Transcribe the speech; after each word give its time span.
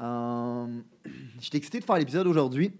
Euh, 0.00 0.66
je 1.38 1.44
suis 1.46 1.56
excité 1.56 1.80
de 1.80 1.84
faire 1.84 1.96
l'épisode 1.96 2.26
aujourd'hui. 2.26 2.72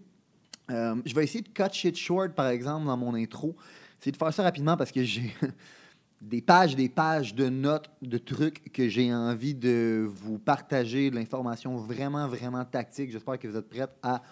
Euh, 0.71 0.97
je 1.05 1.15
vais 1.15 1.25
essayer 1.25 1.43
de 1.43 1.49
cut 1.49 1.73
shit 1.73 1.97
short, 1.97 2.35
par 2.35 2.49
exemple, 2.49 2.87
dans 2.87 2.97
mon 2.97 3.15
intro. 3.15 3.57
Essayer 4.01 4.13
de 4.13 4.17
faire 4.17 4.33
ça 4.33 4.43
rapidement 4.43 4.77
parce 4.77 4.93
que 4.93 5.03
j'ai 5.03 5.35
des 6.21 6.43
pages, 6.43 6.75
des 6.75 6.89
pages 6.89 7.35
de 7.35 7.49
notes, 7.49 7.91
de 8.03 8.19
trucs 8.19 8.73
que 8.73 8.89
j'ai 8.89 9.13
envie 9.15 9.55
de 9.55 10.09
vous 10.09 10.39
partager, 10.39 11.11
de 11.11 11.15
l'information 11.15 11.77
vraiment, 11.77 12.29
vraiment 12.29 12.65
tactique. 12.65 13.11
J'espère 13.11 13.39
que 13.39 13.49
vous 13.49 13.57
êtes 13.57 13.69
prêts 13.69 13.87
à 14.03 14.23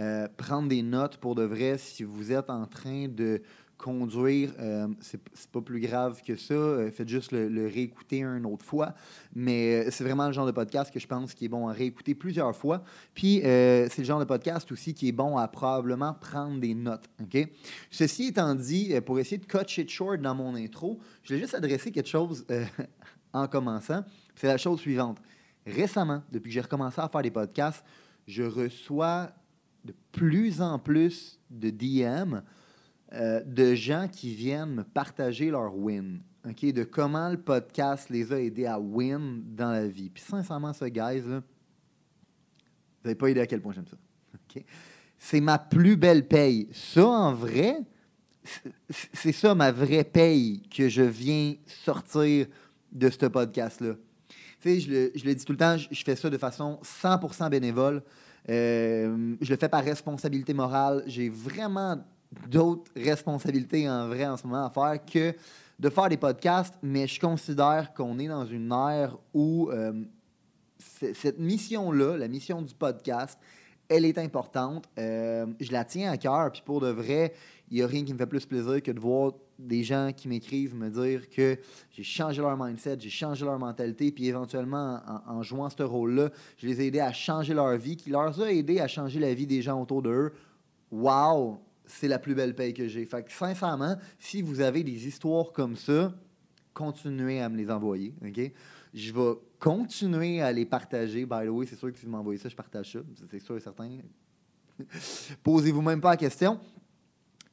euh, 0.00 0.26
prendre 0.36 0.68
des 0.68 0.82
notes 0.82 1.18
pour 1.18 1.34
de 1.34 1.42
vrai 1.42 1.76
si 1.76 2.02
vous 2.02 2.32
êtes 2.32 2.48
en 2.48 2.66
train 2.66 3.08
de 3.08 3.42
conduire, 3.82 4.52
euh, 4.60 4.86
c'est 5.00 5.20
pas 5.50 5.60
plus 5.60 5.80
grave 5.80 6.22
que 6.24 6.36
ça. 6.36 6.54
Euh, 6.54 6.90
faites 6.92 7.08
juste 7.08 7.32
le, 7.32 7.66
réécouter 7.66 8.22
une 8.22 8.46
autre 8.46 8.64
fois. 8.64 8.94
Mais 9.34 9.86
euh, 9.86 9.90
c'est 9.90 10.04
vraiment 10.04 10.28
le 10.28 10.32
genre 10.32 10.46
de 10.46 10.52
podcast 10.52 10.92
que 10.92 11.00
je 11.00 11.06
pense 11.08 11.34
qui 11.34 11.46
est 11.46 11.48
bon 11.48 11.66
à 11.66 11.72
réécouter 11.72 12.14
plusieurs 12.14 12.54
fois. 12.54 12.84
Puis 13.12 13.42
euh, 13.42 13.88
c'est 13.90 14.02
le 14.02 14.06
genre 14.06 14.20
de 14.20 14.24
podcast 14.24 14.70
aussi 14.70 14.94
qui 14.94 15.08
est 15.08 15.12
bon 15.12 15.36
à 15.36 15.48
probablement 15.48 16.14
prendre 16.14 16.60
des 16.60 16.74
notes. 16.74 17.10
ok? 17.20 17.48
Ceci 17.90 18.28
étant 18.28 18.54
dit, 18.54 18.94
pour 19.04 19.18
essayer 19.18 19.38
de 19.38 19.46
cut 19.46 19.66
shit 19.66 19.90
short 19.90 20.20
dans 20.20 20.36
mon 20.36 20.54
intro, 20.54 21.00
je 21.24 21.34
vais 21.34 21.40
juste 21.40 21.54
adresser 21.54 21.90
quelque 21.90 22.08
chose 22.08 22.46
en 23.32 23.48
commençant. 23.48 24.04
C'est 24.36 24.46
la 24.46 24.58
chose 24.58 24.78
suivante. 24.78 25.18
Récemment, 25.66 26.22
depuis 26.30 26.50
que 26.50 26.54
j'ai 26.54 26.60
recommencé 26.60 27.00
à 27.00 27.08
faire 27.08 27.22
des 27.22 27.32
podcasts, 27.32 27.84
je 28.28 28.44
reçois 28.44 29.32
de 29.84 29.92
plus 30.12 30.62
en 30.62 30.78
plus 30.78 31.40
de 31.50 31.70
DM 31.70 32.36
euh, 33.14 33.42
de 33.44 33.74
gens 33.74 34.08
qui 34.10 34.34
viennent 34.34 34.74
me 34.74 34.84
partager 34.84 35.50
leur 35.50 35.76
win. 35.76 36.20
ok, 36.48 36.72
De 36.72 36.84
comment 36.84 37.28
le 37.28 37.36
podcast 37.40 38.08
les 38.10 38.32
a 38.32 38.40
aidés 38.40 38.66
à 38.66 38.78
win 38.80 39.42
dans 39.54 39.70
la 39.70 39.86
vie. 39.86 40.08
Puis 40.10 40.22
sincèrement, 40.22 40.72
ça, 40.72 40.88
guys, 40.88 41.20
là, 41.20 41.40
vous 41.40 43.08
n'avez 43.08 43.14
pas 43.16 43.30
idée 43.30 43.40
à 43.40 43.46
quel 43.46 43.60
point 43.60 43.72
j'aime 43.72 43.86
ça. 43.86 43.96
ok? 44.34 44.64
C'est 45.18 45.40
ma 45.40 45.58
plus 45.58 45.96
belle 45.96 46.26
paye. 46.26 46.68
Ça, 46.72 47.06
en 47.06 47.32
vrai, 47.34 47.76
c'est- 49.12 49.32
ça 49.32 49.54
ma 49.54 49.70
vraie 49.72 50.04
paye 50.04 50.62
que 50.68 50.88
je 50.88 51.02
viens 51.02 51.54
sortir 51.66 52.46
de 52.90 53.08
ce 53.10 53.26
podcast-là. 53.26 53.94
Tu 54.60 54.68
sais, 54.68 54.80
je 54.80 54.90
le, 54.90 55.12
je 55.14 55.24
le 55.24 55.34
dis 55.34 55.44
tout 55.44 55.52
le 55.52 55.58
temps, 55.58 55.76
je, 55.76 55.88
je 55.90 56.04
fais 56.04 56.16
ça 56.16 56.28
de 56.30 56.38
façon 56.38 56.78
100% 56.82 57.50
bénévole. 57.50 58.02
Euh, 58.48 59.34
je 59.40 59.50
le 59.50 59.56
fais 59.56 59.68
par 59.68 59.84
responsabilité 59.84 60.54
morale. 60.54 61.02
J'ai 61.06 61.28
vraiment 61.28 62.04
d'autres 62.48 62.90
responsabilités 62.96 63.88
en 63.88 64.08
vrai 64.08 64.26
en 64.26 64.36
ce 64.36 64.46
moment 64.46 64.66
à 64.66 64.70
faire 64.70 65.04
que 65.04 65.34
de 65.78 65.90
faire 65.90 66.08
des 66.08 66.16
podcasts, 66.16 66.74
mais 66.82 67.06
je 67.06 67.18
considère 67.18 67.92
qu'on 67.92 68.18
est 68.18 68.28
dans 68.28 68.46
une 68.46 68.70
ère 68.70 69.18
où 69.34 69.68
euh, 69.70 69.92
cette 70.78 71.38
mission-là, 71.38 72.16
la 72.16 72.28
mission 72.28 72.62
du 72.62 72.72
podcast, 72.74 73.38
elle 73.88 74.04
est 74.04 74.18
importante. 74.18 74.88
Euh, 74.98 75.46
je 75.60 75.72
la 75.72 75.84
tiens 75.84 76.12
à 76.12 76.16
cœur, 76.16 76.52
puis 76.52 76.62
pour 76.64 76.80
de 76.80 76.88
vrai, 76.88 77.34
il 77.68 77.76
n'y 77.78 77.82
a 77.82 77.86
rien 77.86 78.04
qui 78.04 78.12
me 78.12 78.18
fait 78.18 78.26
plus 78.26 78.46
plaisir 78.46 78.82
que 78.82 78.92
de 78.92 79.00
voir 79.00 79.32
des 79.58 79.82
gens 79.82 80.12
qui 80.16 80.28
m'écrivent 80.28 80.74
me 80.74 80.88
dire 80.88 81.28
que 81.28 81.58
j'ai 81.90 82.02
changé 82.02 82.40
leur 82.40 82.56
mindset, 82.56 82.98
j'ai 83.00 83.10
changé 83.10 83.44
leur 83.44 83.58
mentalité, 83.58 84.12
puis 84.12 84.26
éventuellement, 84.26 85.00
en, 85.06 85.38
en 85.38 85.42
jouant 85.42 85.68
ce 85.68 85.82
rôle-là, 85.82 86.30
je 86.58 86.66
les 86.66 86.80
ai 86.80 86.86
aidés 86.86 87.00
à 87.00 87.12
changer 87.12 87.54
leur 87.54 87.76
vie, 87.76 87.96
qui 87.96 88.10
leur 88.10 88.40
a 88.40 88.52
aidé 88.52 88.80
à 88.80 88.88
changer 88.88 89.18
la 89.18 89.34
vie 89.34 89.46
des 89.46 89.62
gens 89.62 89.80
autour 89.80 90.02
d'eux. 90.02 90.32
Wow! 90.90 91.58
C'est 91.84 92.08
la 92.08 92.18
plus 92.18 92.34
belle 92.34 92.54
paye 92.54 92.74
que 92.74 92.86
j'ai. 92.88 93.04
Fait 93.06 93.22
que 93.24 93.32
sincèrement, 93.32 93.96
si 94.18 94.42
vous 94.42 94.60
avez 94.60 94.82
des 94.82 95.06
histoires 95.06 95.52
comme 95.52 95.76
ça, 95.76 96.14
continuez 96.72 97.40
à 97.40 97.48
me 97.48 97.56
les 97.56 97.70
envoyer. 97.70 98.14
OK? 98.24 98.52
Je 98.94 99.12
vais 99.12 99.34
continuer 99.58 100.40
à 100.40 100.52
les 100.52 100.66
partager. 100.66 101.24
By 101.24 101.46
the 101.46 101.50
way, 101.50 101.66
c'est 101.66 101.76
sûr 101.76 101.92
que 101.92 101.98
si 101.98 102.04
vous 102.04 102.12
m'envoyez 102.12 102.38
ça, 102.38 102.48
je 102.48 102.56
partage 102.56 102.92
ça. 102.92 102.98
C'est 103.30 103.40
sûr 103.40 103.56
et 103.56 103.60
certain. 103.60 103.88
Posez-vous 105.42 105.82
même 105.82 106.00
pas 106.00 106.10
la 106.10 106.16
question. 106.16 106.60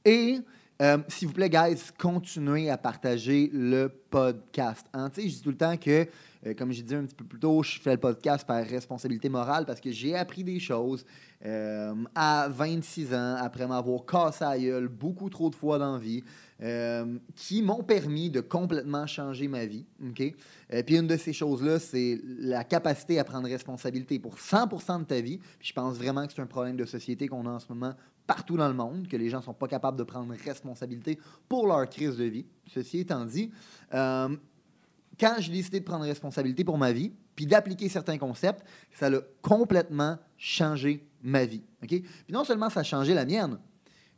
Et 0.03 0.39
euh, 0.81 0.97
s'il 1.07 1.27
vous 1.27 1.33
plaît, 1.33 1.49
guys, 1.49 1.81
continuez 1.97 2.69
à 2.69 2.77
partager 2.77 3.49
le 3.53 3.89
podcast. 4.09 4.85
Hein, 4.93 5.09
je 5.15 5.21
dis 5.21 5.41
tout 5.41 5.49
le 5.49 5.57
temps 5.57 5.77
que, 5.77 6.07
euh, 6.45 6.53
comme 6.53 6.71
j'ai 6.71 6.83
dit 6.83 6.95
un 6.95 7.05
petit 7.05 7.15
peu 7.15 7.25
plus 7.25 7.39
tôt, 7.39 7.63
je 7.63 7.79
fais 7.79 7.91
le 7.91 7.99
podcast 7.99 8.45
par 8.45 8.63
responsabilité 8.63 9.29
morale 9.29 9.65
parce 9.65 9.81
que 9.81 9.91
j'ai 9.91 10.15
appris 10.15 10.43
des 10.43 10.59
choses 10.59 11.05
euh, 11.45 11.93
à 12.15 12.49
26 12.49 13.13
ans, 13.13 13.35
après 13.39 13.65
m'avoir 13.65 14.05
cassé 14.05 14.43
la 14.43 14.59
gueule 14.59 14.87
beaucoup 14.89 15.29
trop 15.29 15.49
de 15.49 15.55
fois 15.55 15.77
dans 15.77 15.93
la 15.93 15.99
vie, 15.99 16.21
euh, 16.61 17.17
qui 17.35 17.61
m'ont 17.61 17.81
permis 17.81 18.29
de 18.29 18.41
complètement 18.41 19.07
changer 19.07 19.47
ma 19.47 19.65
vie. 19.65 19.85
OK? 20.05 20.21
Euh, 20.73 20.83
puis 20.83 20.97
une 20.97 21.07
de 21.07 21.15
ces 21.15 21.31
choses-là, 21.31 21.79
c'est 21.79 22.19
la 22.25 22.65
capacité 22.65 23.19
à 23.19 23.23
prendre 23.23 23.47
responsabilité 23.47 24.19
pour 24.19 24.35
100% 24.35 24.99
de 24.99 25.05
ta 25.05 25.21
vie. 25.21 25.39
Je 25.61 25.71
pense 25.71 25.95
vraiment 25.95 26.27
que 26.27 26.33
c'est 26.33 26.41
un 26.41 26.47
problème 26.47 26.75
de 26.75 26.85
société 26.85 27.29
qu'on 27.29 27.45
a 27.45 27.51
en 27.51 27.59
ce 27.59 27.67
moment 27.69 27.93
partout 28.27 28.57
dans 28.57 28.67
le 28.67 28.73
monde, 28.73 29.07
que 29.07 29.15
les 29.15 29.29
gens 29.29 29.37
ne 29.37 29.43
sont 29.43 29.53
pas 29.53 29.67
capables 29.67 29.97
de 29.97 30.03
prendre 30.03 30.33
responsabilité 30.45 31.17
pour 31.47 31.67
leur 31.67 31.89
crise 31.89 32.17
de 32.17 32.25
vie. 32.25 32.45
Ceci 32.67 32.99
étant 32.99 33.25
dit, 33.25 33.49
quand 35.19 35.35
j'ai 35.39 35.51
décidé 35.51 35.79
de 35.79 35.85
prendre 35.85 36.05
responsabilité 36.05 36.63
pour 36.63 36.77
ma 36.77 36.91
vie, 36.91 37.11
puis 37.35 37.45
d'appliquer 37.45 37.89
certains 37.89 38.17
concepts, 38.17 38.65
ça 38.93 39.07
a 39.07 39.19
complètement 39.41 40.17
changé 40.37 41.05
ma 41.21 41.45
vie. 41.45 41.63
Puis 41.81 42.03
non 42.29 42.43
seulement 42.43 42.69
ça 42.69 42.81
a 42.81 42.83
changé 42.83 43.13
la 43.13 43.25
mienne, 43.25 43.57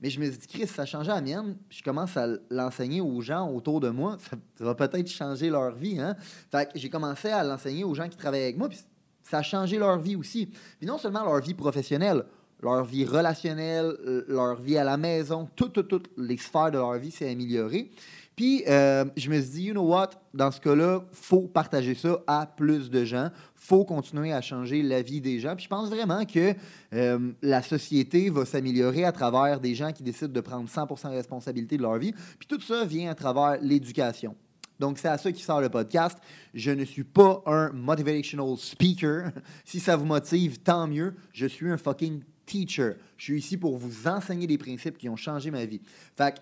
mais 0.02 0.10
je 0.10 0.20
me 0.20 0.26
suis 0.30 0.40
dit, 0.40 0.48
Chris, 0.48 0.68
ça 0.68 0.82
a 0.82 0.86
changé 0.86 1.10
la 1.10 1.22
mienne, 1.22 1.56
je 1.70 1.84
commence 1.84 2.18
à 2.18 2.28
l'enseigner 2.50 3.02
aux 3.02 3.22
gens 3.22 3.48
autour 3.52 3.80
de 3.80 3.90
moi, 3.90 4.18
ça, 4.30 4.66
va 4.66 4.74
peut-être 4.74 5.08
changer 5.08 5.50
leur 5.50 5.76
vie. 5.76 6.00
Hein? 6.00 6.16
Fait 6.52 6.72
que 6.72 6.80
j'ai 6.80 6.90
commencé 6.90 7.30
à 7.30 7.44
l'enseigner 7.44 7.84
aux 7.84 7.94
gens 7.94 8.10
qui 8.10 8.18
travaillent 8.18 8.44
avec 8.44 8.58
moi, 8.58 8.68
puis 8.68 8.80
ça 9.24 9.40
a 9.40 9.44
changé 9.44 9.78
leur 9.78 10.00
vie 10.00 10.16
aussi. 10.16 10.48
Puis 10.80 10.88
non 10.88 10.98
seulement 10.98 11.24
leur 11.24 11.40
vie 11.40 11.54
professionnelle, 11.54 12.26
leur 12.62 12.84
vie 12.84 13.06
relationnelle, 13.06 13.96
leur 14.28 14.60
vie 14.60 14.78
à 14.78 14.84
la 14.84 14.98
maison, 14.98 15.48
toutes 15.56 16.10
les 16.18 16.38
sphères 16.38 16.72
de 16.72 16.78
leur 16.78 16.94
vie 16.98 17.12
s'est 17.12 17.30
améliorée. 17.30 17.92
Puis, 18.36 18.64
euh, 18.68 19.06
je 19.18 19.30
me 19.30 19.40
suis 19.42 19.52
dit, 19.52 19.64
you 19.66 19.74
know 19.74 19.84
what, 19.84 20.12
dans 20.34 20.52
ce 20.52 20.60
cas-là, 20.62 21.04
faut 21.12 21.48
partager 21.48 21.96
ça 21.96 22.18
à 22.28 22.46
plus 22.46 22.90
de 22.90 23.04
gens. 23.04 23.30
faut 23.56 23.86
continuer 23.86 24.34
à 24.34 24.42
changer 24.42 24.82
la 24.82 25.02
vie 25.02 25.22
des 25.22 25.40
gens. 25.40 25.56
Puis, 25.56 25.66
je 25.66 25.70
pense 25.70 25.90
vraiment 25.90 26.26
que 26.26 26.56
euh, 26.94 27.32
la 27.42 27.62
société 27.62 28.30
va 28.30 28.46
s'améliorer 28.46 29.04
à 29.04 29.12
travers 29.12 29.60
des 29.60 29.76
gens 29.76 29.92
qui 29.92 30.04
décident 30.04 30.34
de 30.34 30.42
prendre 30.42 30.68
100% 30.68 31.10
responsabilité 31.10 31.78
de 31.78 31.82
leur 31.82 31.98
vie. 31.98 32.14
Puis, 32.40 32.48
tout 32.48 32.62
ça 32.62 32.86
vient 32.86 33.12
à 33.12 33.16
travers 33.16 33.58
l'éducation. 33.62 34.36
Donc, 34.80 34.98
c'est 34.98 35.10
à 35.10 35.18
ça 35.20 35.32
qui 35.32 35.44
sort 35.44 35.62
le 35.62 35.70
podcast. 35.70 36.18
Je 36.56 36.72
ne 36.72 36.86
suis 36.86 37.04
pas 37.04 37.44
un 37.46 37.72
motivational 37.72 38.58
speaker. 38.58 39.30
si 39.66 39.80
ça 39.80 39.96
vous 39.96 40.06
motive, 40.06 40.58
tant 40.60 40.88
mieux. 40.88 41.14
Je 41.34 41.46
suis 41.46 41.70
un 41.70 41.78
fucking 41.78 42.24
teacher. 42.48 42.94
Je 43.18 43.26
suis 43.26 43.38
ici 43.38 43.58
pour 43.58 43.78
vous 43.78 44.08
enseigner 44.08 44.48
des 44.48 44.58
principes 44.58 44.98
qui 44.98 45.08
ont 45.08 45.16
changé 45.16 45.52
ma 45.52 45.66
vie. 45.66 45.82
Fait 46.18 46.34
que, 46.34 46.40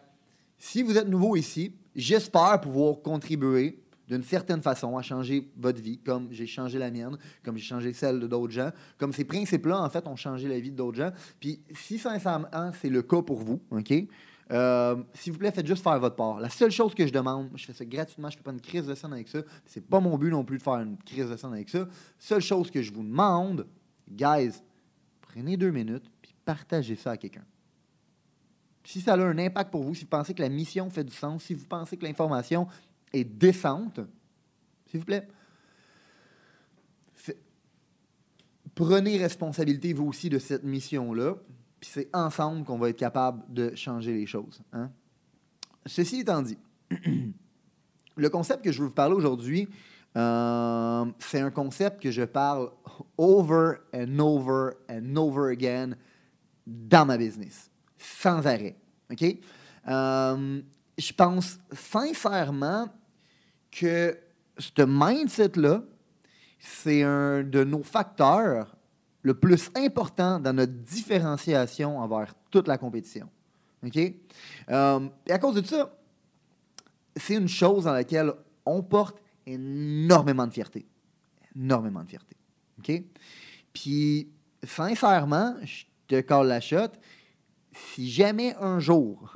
si 0.60 0.84
vous 0.84 0.98
êtes 0.98 1.08
nouveau 1.08 1.36
ici, 1.36 1.74
j'espère 1.96 2.60
pouvoir 2.62 3.02
contribuer 3.02 3.82
d'une 4.10 4.24
certaine 4.24 4.62
façon 4.62 4.98
à 4.98 5.02
changer 5.02 5.50
votre 5.56 5.82
vie, 5.82 6.00
comme 6.00 6.28
j'ai 6.32 6.48
changé 6.48 6.80
la 6.80 6.92
mienne, 6.92 7.18
comme 7.44 7.58
j'ai 7.58 7.64
changé 7.64 7.94
celle 7.94 8.20
de 8.20 8.28
d'autres 8.28 8.52
gens, 8.52 8.72
comme 8.98 9.14
ces 9.14 9.24
principes-là, 9.24 9.82
en 9.82 9.90
fait, 9.90 10.06
ont 10.08 10.16
changé 10.16 10.48
la 10.48 10.60
vie 10.60 10.72
d'autres 10.72 10.98
gens. 10.98 11.12
Puis, 11.40 11.62
si 11.72 12.00
sincèrement, 12.00 12.48
c'est 12.82 12.90
le 12.90 13.04
cas 13.04 13.22
pour 13.22 13.38
vous, 13.38 13.62
OK? 13.70 13.94
Euh, 14.52 14.96
S'il 15.14 15.32
vous 15.32 15.38
plaît, 15.38 15.52
faites 15.52 15.68
juste 15.68 15.84
faire 15.84 16.00
votre 16.00 16.16
part. 16.16 16.40
La 16.40 16.50
seule 16.50 16.72
chose 16.72 16.96
que 16.96 17.06
je 17.06 17.14
demande, 17.14 17.52
je 17.56 17.66
fais 17.66 17.74
ça 17.74 17.86
gratuitement, 17.86 18.32
je 18.32 18.36
ne 18.36 18.40
fais 18.40 18.44
pas 18.44 18.52
une 18.52 18.62
crise 18.62 18.88
de 18.88 18.96
scène 18.96 19.14
avec 19.14 19.28
ça. 19.28 19.40
C'est 19.66 19.86
pas 19.86 20.00
mon 20.00 20.18
but 20.18 20.32
non 20.32 20.44
plus 20.44 20.58
de 20.58 20.64
faire 20.64 20.80
une 20.80 20.98
crise 20.98 21.30
de 21.30 21.38
scène 21.38 21.54
avec 21.54 21.70
ça. 21.70 21.88
Seule 22.18 22.42
chose 22.42 22.72
que 22.72 22.82
je 22.82 22.92
vous 22.92 23.04
demande, 23.04 23.68
guys, 24.10 24.54
prenez 25.22 25.56
deux 25.56 25.70
minutes 25.70 26.10
puis 26.20 26.34
partagez 26.44 26.96
ça 26.96 27.12
à 27.12 27.18
quelqu'un. 27.18 27.46
Si 28.84 29.02
ça 29.02 29.14
a 29.14 29.18
un 29.18 29.38
impact 29.38 29.72
pour 29.72 29.84
vous, 29.84 29.94
si 29.94 30.04
vous 30.04 30.10
pensez 30.10 30.34
que 30.34 30.42
la 30.42 30.50
mission 30.50 30.90
fait 30.90 31.04
du 31.04 31.14
sens, 31.14 31.44
si 31.44 31.54
vous 31.54 31.66
pensez 31.66 31.98
que 31.98 32.06
l'information 32.06 32.68
est 33.14 33.24
décente, 33.24 34.00
s'il 34.88 35.00
vous 35.00 35.06
plaît, 35.06 35.28
prenez 38.76 39.18
responsabilité 39.18 39.94
vous 39.94 40.08
aussi 40.08 40.30
de 40.30 40.40
cette 40.40 40.64
mission-là. 40.64 41.36
Puis 41.80 41.90
c'est 41.94 42.10
ensemble 42.14 42.66
qu'on 42.66 42.78
va 42.78 42.90
être 42.90 42.98
capable 42.98 43.44
de 43.54 43.76
changer 43.76 44.14
les 44.14 44.26
choses. 44.26 44.62
hein. 44.74 44.92
Ceci 45.86 46.22
étant 46.22 46.42
dit, 46.42 46.58
le 48.16 48.30
concept 48.30 48.64
que 48.64 48.72
je 48.72 48.80
veux 48.82 48.88
vous 48.88 48.94
parler 48.94 49.16
aujourd'hui, 49.16 49.68
Euh, 50.18 51.06
c'est 51.20 51.40
un 51.40 51.52
concept 51.52 52.02
que 52.02 52.10
je 52.10 52.24
parle 52.26 52.72
over 53.16 53.76
and 53.94 54.18
over 54.18 54.72
and 54.90 55.16
over 55.16 55.52
again 55.52 55.96
dans 56.66 57.06
ma 57.06 57.16
business, 57.16 57.69
sans 58.00 58.48
arrêt. 58.48 58.76
OK? 59.12 59.24
Euh, 59.88 60.62
je 60.98 61.14
pense 61.14 61.60
sincèrement 61.72 62.90
que 63.72 64.18
ce 64.58 64.82
mindset-là, 64.86 65.84
c'est 66.60 67.04
un 67.04 67.44
de 67.44 67.64
nos 67.64 67.84
facteurs 67.84 68.76
le 69.22 69.34
plus 69.34 69.70
important 69.76 70.40
dans 70.40 70.54
notre 70.54 70.74
différenciation 70.74 72.00
envers 72.00 72.34
toute 72.50 72.68
la 72.68 72.78
compétition. 72.78 73.30
OK? 73.86 73.98
Euh, 74.70 75.10
et 75.28 75.32
à 75.32 75.40
cause 75.40 75.56
de 75.56 75.66
ça, 75.66 75.94
c'est 77.16 77.36
une 77.36 77.48
chose 77.48 77.86
dans 77.86 77.94
laquelle 77.94 78.34
on 78.66 78.82
porte 78.82 79.22
énormément 79.46 80.48
de 80.48 80.54
fierté. 80.54 80.86
Énormément 81.56 82.04
de 82.04 82.10
fierté. 82.10 82.36
OK? 82.80 83.04
Puis, 83.74 84.30
sincèrement, 84.64 85.56
je 85.64 85.86
te 86.08 86.22
colle 86.22 86.48
la 86.48 86.62
shot. 86.62 86.90
Si 87.94 88.10
jamais 88.10 88.56
un 88.60 88.80
jour, 88.80 89.34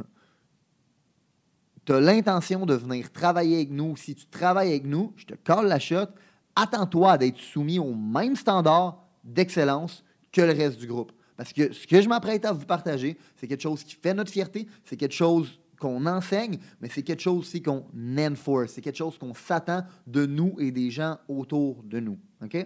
tu 1.85 1.93
as 1.93 1.99
l'intention 1.99 2.65
de 2.65 2.73
venir 2.73 3.11
travailler 3.11 3.57
avec 3.57 3.71
nous, 3.71 3.95
si 3.97 4.15
tu 4.15 4.25
travailles 4.27 4.69
avec 4.69 4.85
nous, 4.85 5.13
je 5.17 5.25
te 5.25 5.33
colle 5.33 5.67
la 5.67 5.79
shot, 5.79 6.07
attends-toi 6.55 7.17
d'être 7.17 7.37
soumis 7.37 7.79
au 7.79 7.93
même 7.93 8.35
standard 8.35 9.03
d'excellence 9.23 10.03
que 10.31 10.41
le 10.41 10.53
reste 10.53 10.79
du 10.79 10.87
groupe. 10.87 11.11
Parce 11.35 11.51
que 11.51 11.73
ce 11.73 11.87
que 11.87 12.01
je 12.01 12.07
m'apprête 12.07 12.45
à 12.45 12.53
vous 12.53 12.65
partager, 12.65 13.17
c'est 13.35 13.47
quelque 13.47 13.61
chose 13.61 13.83
qui 13.83 13.95
fait 13.95 14.13
notre 14.13 14.31
fierté, 14.31 14.67
c'est 14.85 14.97
quelque 14.97 15.15
chose 15.15 15.59
qu'on 15.79 16.05
enseigne, 16.05 16.59
mais 16.79 16.89
c'est 16.89 17.03
quelque 17.03 17.21
chose 17.21 17.39
aussi 17.39 17.61
qu'on 17.61 17.85
enforce, 18.17 18.73
c'est 18.73 18.81
quelque 18.81 18.97
chose 18.97 19.17
qu'on 19.17 19.33
s'attend 19.33 19.83
de 20.07 20.25
nous 20.25 20.55
et 20.59 20.71
des 20.71 20.89
gens 20.89 21.17
autour 21.27 21.83
de 21.83 21.99
nous. 21.99 22.17
OK? 22.41 22.65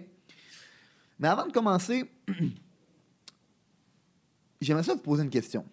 Mais 1.18 1.28
avant 1.28 1.46
de 1.46 1.52
commencer, 1.52 2.04
j'aimerais 4.60 4.82
ça 4.82 4.94
vous 4.94 5.00
poser 5.00 5.22
une 5.22 5.30
question. 5.30 5.64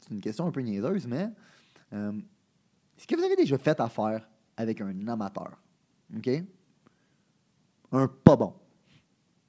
C'est 0.00 0.10
une 0.10 0.20
question 0.20 0.46
un 0.46 0.50
peu 0.50 0.60
niaiseuse, 0.60 1.06
mais 1.06 1.28
euh, 1.92 2.12
est-ce 2.96 3.06
que 3.06 3.16
vous 3.16 3.22
avez 3.22 3.36
déjà 3.36 3.58
fait 3.58 3.78
affaire 3.80 4.28
avec 4.56 4.80
un 4.80 5.08
amateur? 5.08 5.58
OK? 6.16 6.28
Un 7.92 8.08
pas 8.08 8.36
bon. 8.36 8.54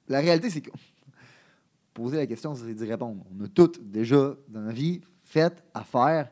La 0.08 0.20
réalité, 0.20 0.50
c'est 0.50 0.60
que 0.60 0.70
poser 1.94 2.16
la 2.16 2.26
question, 2.26 2.54
c'est 2.54 2.74
d'y 2.74 2.84
répondre. 2.84 3.24
On 3.34 3.44
a 3.44 3.48
toutes 3.48 3.90
déjà 3.90 4.34
dans 4.48 4.60
la 4.62 4.72
vie 4.72 5.00
fait 5.24 5.64
affaire 5.72 6.30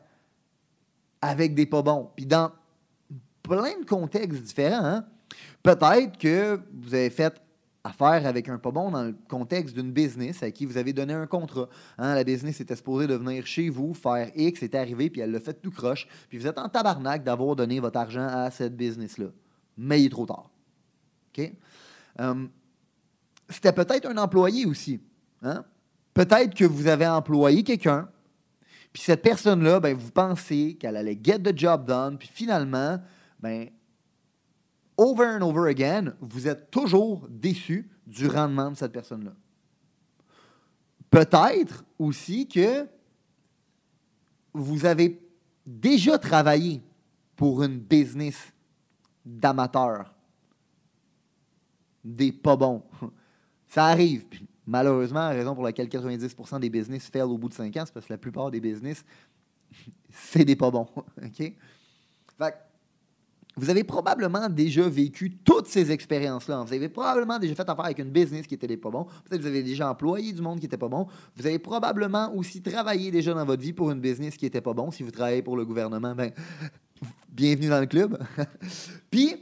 avec 1.21 1.55
des 1.55 1.65
pas 1.65 1.81
bons. 1.81 2.11
Puis 2.15 2.25
dans 2.25 2.51
plein 3.41 3.79
de 3.79 3.85
contextes 3.85 4.41
différents, 4.41 4.85
hein. 4.85 5.05
peut-être 5.61 6.17
que 6.17 6.59
vous 6.73 6.93
avez 6.93 7.09
fait 7.09 7.41
affaire 7.83 8.25
avec 8.25 8.47
un 8.47 8.57
pas 8.57 8.71
bon 8.71 8.91
dans 8.91 9.03
le 9.03 9.15
contexte 9.27 9.75
d'une 9.75 9.91
business 9.91 10.41
à 10.41 10.51
qui 10.51 10.65
vous 10.65 10.77
avez 10.77 10.93
donné 10.93 11.13
un 11.13 11.27
contrat. 11.27 11.67
Hein. 11.97 12.15
la 12.15 12.23
business 12.23 12.61
était 12.61 12.75
supposée 12.75 13.07
de 13.07 13.15
venir 13.15 13.45
chez 13.45 13.69
vous, 13.69 13.93
faire 13.93 14.31
X, 14.35 14.61
c'est 14.61 14.75
arrivé, 14.75 15.09
puis 15.09 15.21
elle 15.21 15.31
l'a 15.31 15.39
fait 15.39 15.61
tout 15.61 15.71
croche. 15.71 16.07
Puis 16.29 16.37
vous 16.37 16.47
êtes 16.47 16.57
en 16.57 16.69
tabarnak 16.69 17.23
d'avoir 17.23 17.55
donné 17.55 17.79
votre 17.79 17.99
argent 17.99 18.25
à 18.27 18.49
cette 18.51 18.75
business-là. 18.77 19.27
Mais 19.77 20.01
il 20.01 20.05
est 20.05 20.09
trop 20.09 20.25
tard. 20.25 20.49
OK? 21.29 21.51
Euh, 22.21 22.47
c'était 23.49 23.73
peut-être 23.73 24.07
un 24.07 24.17
employé 24.17 24.65
aussi. 24.65 25.01
Hein? 25.41 25.65
Peut-être 26.13 26.53
que 26.55 26.65
vous 26.65 26.87
avez 26.87 27.07
employé 27.07 27.63
quelqu'un, 27.63 28.07
puis 28.93 29.01
cette 29.01 29.23
personne-là, 29.23 29.79
ben, 29.79 29.95
vous 29.95 30.11
pensez 30.11 30.77
qu'elle 30.79 30.95
allait 30.95 31.19
get 31.21 31.39
the 31.39 31.57
job 31.57 31.85
done, 31.85 32.17
puis 32.17 32.29
finalement, 32.31 32.99
ben, 33.39 33.67
over 34.97 35.25
and 35.25 35.41
over 35.41 35.67
again, 35.67 36.13
vous 36.21 36.47
êtes 36.47 36.71
toujours 36.71 37.27
déçu 37.29 37.89
du 38.05 38.27
rendement 38.27 38.71
de 38.71 38.75
cette 38.75 38.91
personne-là. 38.91 39.33
Peut-être 41.09 41.85
aussi 41.99 42.47
que 42.47 42.87
vous 44.53 44.85
avez 44.85 45.21
déjà 45.65 46.17
travaillé 46.17 46.81
pour 47.35 47.63
une 47.63 47.77
business 47.79 48.53
d'amateurs, 49.25 50.13
des 52.03 52.31
pas 52.31 52.55
bons. 52.55 52.83
Ça 53.67 53.85
arrive. 53.85 54.25
Malheureusement, 54.65 55.29
la 55.29 55.29
raison 55.29 55.55
pour 55.55 55.63
laquelle 55.63 55.87
90% 55.87 56.59
des 56.59 56.69
business 56.69 57.09
fail 57.09 57.23
au 57.23 57.37
bout 57.37 57.49
de 57.49 57.53
5 57.53 57.75
ans, 57.77 57.83
c'est 57.85 57.93
parce 57.93 58.05
que 58.05 58.13
la 58.13 58.17
plupart 58.17 58.51
des 58.51 58.59
business, 58.59 59.03
c'est 60.09 60.45
des 60.45 60.55
pas 60.55 60.71
bons. 60.71 60.87
OK? 61.23 61.53
Vous 63.55 63.69
avez 63.69 63.83
probablement 63.83 64.49
déjà 64.49 64.87
vécu 64.89 65.37
toutes 65.43 65.67
ces 65.67 65.91
expériences-là. 65.91 66.63
Vous 66.63 66.73
avez 66.73 66.89
probablement 66.89 67.37
déjà 67.37 67.53
fait 67.53 67.69
affaire 67.69 67.85
avec 67.85 67.99
une 67.99 68.09
business 68.09 68.47
qui 68.47 68.55
était 68.55 68.75
pas 68.77 68.89
bons. 68.89 69.03
Peut-être 69.03 69.37
que 69.37 69.41
vous 69.41 69.47
avez 69.47 69.61
déjà 69.61 69.89
employé 69.89 70.33
du 70.33 70.41
monde 70.41 70.59
qui 70.59 70.65
n'était 70.65 70.77
pas 70.77 70.87
bon. 70.87 71.07
Vous 71.35 71.45
avez 71.45 71.59
probablement 71.59 72.33
aussi 72.35 72.61
travaillé 72.61 73.11
déjà 73.11 73.33
dans 73.33 73.45
votre 73.45 73.61
vie 73.61 73.73
pour 73.73 73.91
une 73.91 73.99
business 73.99 74.37
qui 74.37 74.45
n'était 74.45 74.61
pas 74.61 74.73
bon. 74.73 74.89
Si 74.89 75.03
vous 75.03 75.11
travaillez 75.11 75.43
pour 75.43 75.55
le 75.55 75.65
gouvernement, 75.65 76.15
ben, 76.15 76.31
bienvenue 77.29 77.69
dans 77.69 77.79
le 77.79 77.85
club. 77.85 78.17
Puis, 79.11 79.35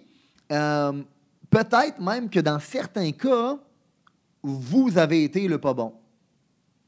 euh, 0.52 1.04
peut-être 1.50 2.02
même 2.02 2.30
que 2.30 2.42
dans 2.42 2.60
certains 2.60 3.12
cas, 3.14 3.57
vous 4.44 4.98
avez 4.98 5.24
été 5.24 5.48
le 5.48 5.57
pas 5.57 5.74
bon. 5.74 5.94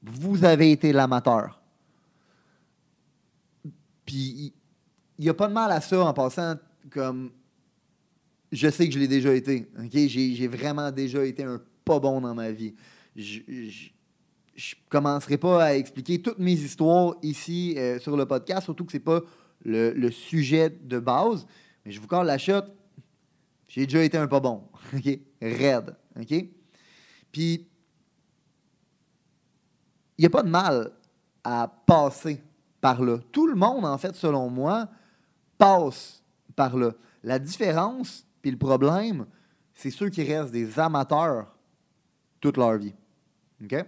Vous 0.01 0.43
avez 0.43 0.71
été 0.71 0.91
l'amateur. 0.91 1.61
Puis, 4.05 4.53
il 5.17 5.23
n'y 5.23 5.29
a 5.29 5.33
pas 5.33 5.47
de 5.47 5.53
mal 5.53 5.71
à 5.71 5.79
ça 5.79 6.03
en 6.03 6.13
passant 6.13 6.55
comme. 6.93 7.31
Je 8.51 8.69
sais 8.69 8.87
que 8.87 8.93
je 8.93 8.99
l'ai 8.99 9.07
déjà 9.07 9.33
été. 9.33 9.67
J'ai 9.91 10.47
vraiment 10.47 10.91
déjà 10.91 11.25
été 11.25 11.43
un 11.43 11.59
pas 11.83 11.99
bon 11.99 12.21
dans 12.21 12.35
ma 12.35 12.51
vie. 12.51 12.75
Je 13.15 13.39
ne 13.39 14.89
commencerai 14.89 15.37
pas 15.37 15.63
à 15.63 15.73
expliquer 15.73 16.21
toutes 16.21 16.39
mes 16.39 16.53
histoires 16.53 17.15
ici 17.23 17.73
euh, 17.77 17.99
sur 17.99 18.15
le 18.15 18.25
podcast, 18.25 18.63
surtout 18.65 18.85
que 18.85 18.91
ce 18.91 18.97
n'est 18.97 19.03
pas 19.03 19.21
le, 19.65 20.11
sujet 20.11 20.69
de 20.69 20.99
base. 20.99 21.47
Mais 21.83 21.91
je 21.91 21.99
vous 21.99 22.07
parle 22.07 22.27
la 22.27 22.37
chute. 22.37 22.65
J'ai 23.67 23.85
déjà 23.85 24.03
été 24.03 24.17
un 24.17 24.27
pas 24.27 24.39
bon. 24.39 24.63
OK? 24.93 25.19
OK? 25.41 26.45
Puis, 27.31 27.67
il 30.17 30.21
n'y 30.21 30.25
a 30.27 30.29
pas 30.29 30.43
de 30.43 30.49
mal 30.49 30.91
à 31.43 31.67
passer 31.87 32.39
par 32.79 33.01
là. 33.01 33.17
Tout 33.31 33.47
le 33.47 33.55
monde, 33.55 33.83
en 33.85 33.97
fait, 33.97 34.15
selon 34.15 34.49
moi, 34.49 34.87
passe 35.57 36.22
par 36.55 36.77
là. 36.77 36.93
La 37.23 37.39
différence, 37.39 38.25
puis 38.41 38.51
le 38.51 38.57
problème, 38.57 39.25
c'est 39.73 39.91
ceux 39.91 40.09
qui 40.09 40.23
restent 40.23 40.51
des 40.51 40.79
amateurs 40.79 41.55
toute 42.39 42.57
leur 42.57 42.77
vie. 42.77 42.93
OK? 43.63 43.85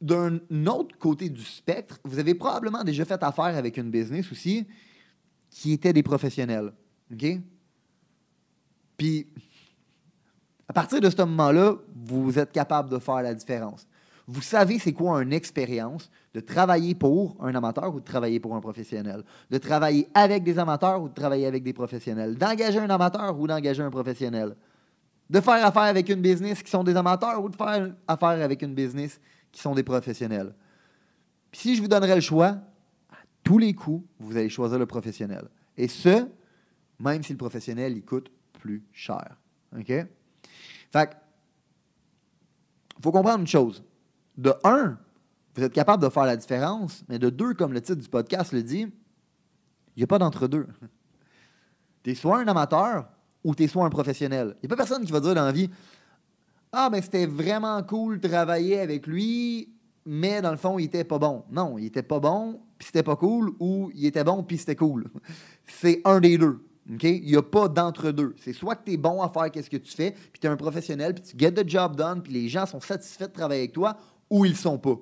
D'un 0.00 0.38
autre 0.68 0.96
côté 0.96 1.28
du 1.28 1.42
spectre, 1.42 1.98
vous 2.04 2.20
avez 2.20 2.32
probablement 2.36 2.84
déjà 2.84 3.04
fait 3.04 3.20
affaire 3.20 3.56
avec 3.56 3.76
une 3.78 3.90
business 3.90 4.30
aussi 4.30 4.64
qui 5.50 5.72
était 5.72 5.92
des 5.92 6.04
professionnels. 6.04 6.72
OK? 7.12 7.26
Puis, 8.96 9.26
à 10.68 10.72
partir 10.72 11.00
de 11.00 11.10
ce 11.10 11.16
moment-là, 11.16 11.74
vous 11.96 12.38
êtes 12.38 12.52
capable 12.52 12.90
de 12.90 13.00
faire 13.00 13.22
la 13.22 13.34
différence. 13.34 13.88
Vous 14.30 14.42
savez 14.42 14.78
c'est 14.78 14.92
quoi 14.92 15.22
une 15.22 15.32
expérience? 15.32 16.10
De 16.34 16.40
travailler 16.40 16.94
pour 16.94 17.36
un 17.40 17.54
amateur 17.54 17.92
ou 17.94 17.98
de 17.98 18.04
travailler 18.04 18.38
pour 18.38 18.54
un 18.54 18.60
professionnel, 18.60 19.24
de 19.50 19.58
travailler 19.58 20.06
avec 20.12 20.44
des 20.44 20.58
amateurs 20.58 21.02
ou 21.02 21.08
de 21.08 21.14
travailler 21.14 21.46
avec 21.46 21.64
des 21.64 21.72
professionnels, 21.72 22.36
d'engager 22.36 22.78
un 22.78 22.90
amateur 22.90 23.40
ou 23.40 23.46
d'engager 23.46 23.82
un 23.82 23.90
professionnel, 23.90 24.54
de 25.30 25.40
faire 25.40 25.64
affaire 25.64 25.82
avec 25.84 26.10
une 26.10 26.20
business 26.20 26.62
qui 26.62 26.70
sont 26.70 26.84
des 26.84 26.94
amateurs 26.94 27.42
ou 27.42 27.48
de 27.48 27.56
faire 27.56 27.94
affaire 28.06 28.44
avec 28.44 28.60
une 28.60 28.74
business 28.74 29.18
qui 29.50 29.60
sont 29.62 29.74
des 29.74 29.82
professionnels? 29.82 30.54
Si 31.50 31.74
je 31.74 31.80
vous 31.80 31.88
donnerais 31.88 32.14
le 32.14 32.20
choix, 32.20 32.48
à 32.48 33.16
tous 33.42 33.58
les 33.58 33.72
coups, 33.72 34.06
vous 34.20 34.36
allez 34.36 34.50
choisir 34.50 34.78
le 34.78 34.86
professionnel. 34.86 35.48
Et 35.76 35.88
ce, 35.88 36.28
même 37.00 37.22
si 37.22 37.32
le 37.32 37.38
professionnel, 37.38 37.96
il 37.96 38.04
coûte 38.04 38.30
plus 38.52 38.84
cher. 38.92 39.38
OK? 39.74 39.86
Fait 39.86 41.16
faut 43.00 43.12
comprendre 43.12 43.40
une 43.40 43.46
chose. 43.46 43.82
De 44.38 44.54
un, 44.64 44.96
vous 45.54 45.64
êtes 45.64 45.72
capable 45.72 46.02
de 46.02 46.08
faire 46.08 46.24
la 46.24 46.36
différence, 46.36 47.04
mais 47.08 47.18
de 47.18 47.28
deux, 47.28 47.52
comme 47.52 47.72
le 47.72 47.80
titre 47.80 48.00
du 48.00 48.08
podcast 48.08 48.52
le 48.52 48.62
dit, 48.62 48.86
il 49.96 49.98
n'y 49.98 50.04
a 50.04 50.06
pas 50.06 50.18
d'entre-deux. 50.18 50.66
Tu 52.04 52.12
es 52.12 52.14
soit 52.14 52.38
un 52.38 52.46
amateur 52.46 53.08
ou 53.42 53.56
tu 53.56 53.64
es 53.64 53.68
soit 53.68 53.84
un 53.84 53.90
professionnel. 53.90 54.54
Il 54.62 54.66
n'y 54.66 54.72
a 54.72 54.76
pas 54.76 54.76
personne 54.76 55.04
qui 55.04 55.10
va 55.10 55.18
dire 55.18 55.34
dans 55.34 55.44
la 55.44 55.50
vie 55.50 55.68
Ah, 56.70 56.88
mais 56.92 57.02
c'était 57.02 57.26
vraiment 57.26 57.82
cool 57.82 58.20
de 58.20 58.28
travailler 58.28 58.78
avec 58.78 59.08
lui, 59.08 59.74
mais 60.06 60.40
dans 60.40 60.52
le 60.52 60.56
fond, 60.56 60.78
il 60.78 60.84
était 60.84 61.02
pas 61.02 61.18
bon. 61.18 61.44
Non, 61.50 61.76
il 61.76 61.86
était 61.86 62.04
pas 62.04 62.20
bon, 62.20 62.60
puis 62.78 62.86
c'était 62.86 63.02
pas 63.02 63.16
cool, 63.16 63.52
ou 63.58 63.90
il 63.94 64.06
était 64.06 64.22
bon, 64.22 64.44
puis 64.44 64.58
c'était 64.58 64.76
cool. 64.76 65.10
C'est 65.66 66.00
un 66.04 66.20
des 66.20 66.38
deux. 66.38 66.64
Il 67.02 67.26
n'y 67.26 67.36
a 67.36 67.42
pas 67.42 67.68
d'entre-deux. 67.68 68.34
C'est 68.38 68.54
soit 68.54 68.76
que 68.76 68.84
tu 68.86 68.92
es 68.92 68.96
bon 68.96 69.20
à 69.20 69.28
faire 69.28 69.50
ce 69.62 69.68
que 69.68 69.76
tu 69.76 69.94
fais, 69.94 70.12
puis 70.12 70.40
tu 70.40 70.46
es 70.46 70.50
un 70.50 70.56
professionnel, 70.56 71.14
puis 71.14 71.24
tu 71.24 71.36
get 71.36 71.52
the 71.52 71.68
job 71.68 71.96
done, 71.96 72.22
puis 72.22 72.32
les 72.32 72.48
gens 72.48 72.64
sont 72.64 72.80
satisfaits 72.80 73.26
de 73.26 73.32
travailler 73.32 73.62
avec 73.62 73.72
toi, 73.72 73.96
ou 74.30 74.44
ils 74.44 74.56
sont 74.56 74.78
pas. 74.78 74.96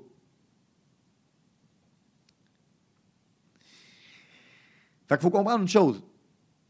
Fait 5.08 5.16
qu'il 5.16 5.22
faut 5.22 5.30
comprendre 5.30 5.62
une 5.62 5.68
chose. 5.68 6.02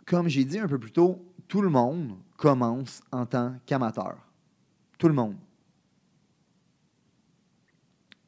comme 0.05 0.29
j'ai 0.29 0.45
dit 0.45 0.59
un 0.59 0.69
peu 0.69 0.79
plus 0.79 0.93
tôt, 0.93 1.25
tout 1.49 1.63
le 1.63 1.69
monde 1.69 2.17
commence 2.37 3.01
en 3.11 3.27
tant 3.27 3.55
qu'amateur. 3.65 4.17
Tout 4.99 5.09
le 5.09 5.15
monde. 5.15 5.37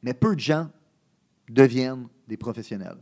Mais 0.01 0.13
peu 0.13 0.35
de 0.35 0.39
gens 0.39 0.69
deviennent 1.47 2.07
des 2.27 2.37
professionnels. 2.37 2.97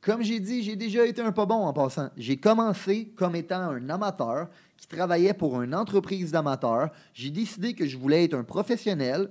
Comme 0.00 0.22
j'ai 0.22 0.38
dit, 0.38 0.62
j'ai 0.62 0.76
déjà 0.76 1.06
été 1.06 1.22
un 1.22 1.32
pas 1.32 1.46
bon 1.46 1.64
en 1.64 1.72
passant. 1.72 2.10
J'ai 2.18 2.36
commencé 2.36 3.08
comme 3.16 3.34
étant 3.34 3.70
un 3.70 3.88
amateur 3.88 4.50
qui 4.76 4.86
travaillait 4.86 5.32
pour 5.32 5.62
une 5.62 5.74
entreprise 5.74 6.30
d'amateurs. 6.30 6.90
J'ai 7.14 7.30
décidé 7.30 7.72
que 7.72 7.86
je 7.86 7.96
voulais 7.96 8.24
être 8.24 8.34
un 8.34 8.44
professionnel. 8.44 9.30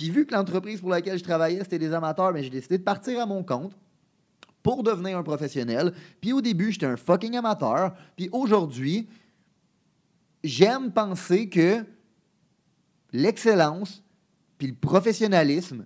Puis 0.00 0.08
vu 0.08 0.24
que 0.24 0.34
l'entreprise 0.34 0.80
pour 0.80 0.88
laquelle 0.88 1.18
je 1.18 1.22
travaillais, 1.24 1.58
c'était 1.58 1.78
des 1.78 1.92
amateurs, 1.92 2.32
mais 2.32 2.42
j'ai 2.42 2.48
décidé 2.48 2.78
de 2.78 2.82
partir 2.82 3.20
à 3.20 3.26
mon 3.26 3.44
compte 3.44 3.76
pour 4.62 4.82
devenir 4.82 5.18
un 5.18 5.22
professionnel. 5.22 5.92
Puis 6.22 6.32
au 6.32 6.40
début, 6.40 6.72
j'étais 6.72 6.86
un 6.86 6.96
fucking 6.96 7.36
amateur. 7.36 7.92
Puis 8.16 8.30
aujourd'hui, 8.32 9.10
j'aime 10.42 10.90
penser 10.90 11.50
que 11.50 11.84
l'excellence 13.12 14.02
puis 14.56 14.68
le 14.68 14.74
professionnalisme, 14.74 15.84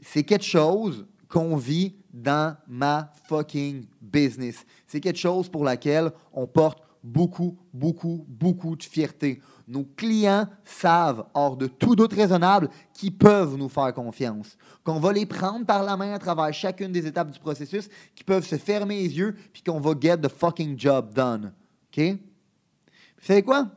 c'est 0.00 0.24
quelque 0.24 0.44
chose 0.44 1.06
qu'on 1.28 1.54
vit 1.54 1.94
dans 2.12 2.56
ma 2.66 3.12
fucking 3.28 3.86
business. 4.00 4.66
C'est 4.88 5.00
quelque 5.00 5.20
chose 5.20 5.48
pour 5.48 5.62
laquelle 5.62 6.10
on 6.32 6.48
porte 6.48 6.82
beaucoup, 7.04 7.56
beaucoup, 7.72 8.26
beaucoup 8.26 8.74
de 8.74 8.82
fierté. 8.82 9.40
Nos 9.68 9.84
clients 9.84 10.46
savent, 10.64 11.24
hors 11.34 11.56
de 11.56 11.66
tout 11.66 11.94
doute 11.94 12.12
raisonnable, 12.12 12.68
qu'ils 12.92 13.16
peuvent 13.16 13.56
nous 13.56 13.68
faire 13.68 13.92
confiance. 13.94 14.56
Qu'on 14.84 15.00
va 15.00 15.12
les 15.12 15.26
prendre 15.26 15.64
par 15.64 15.82
la 15.82 15.96
main 15.96 16.12
à 16.12 16.18
travers 16.18 16.52
chacune 16.52 16.92
des 16.92 17.06
étapes 17.06 17.30
du 17.30 17.38
processus, 17.38 17.88
qu'ils 18.14 18.26
peuvent 18.26 18.46
se 18.46 18.56
fermer 18.56 19.02
les 19.02 19.16
yeux, 19.16 19.36
puis 19.52 19.62
qu'on 19.62 19.80
va 19.80 19.94
get 19.98 20.18
the 20.18 20.28
fucking 20.28 20.78
job 20.78 21.12
done. 21.14 21.52
OK? 21.90 22.04
Vous 22.04 23.26
savez 23.26 23.42
quoi? 23.42 23.68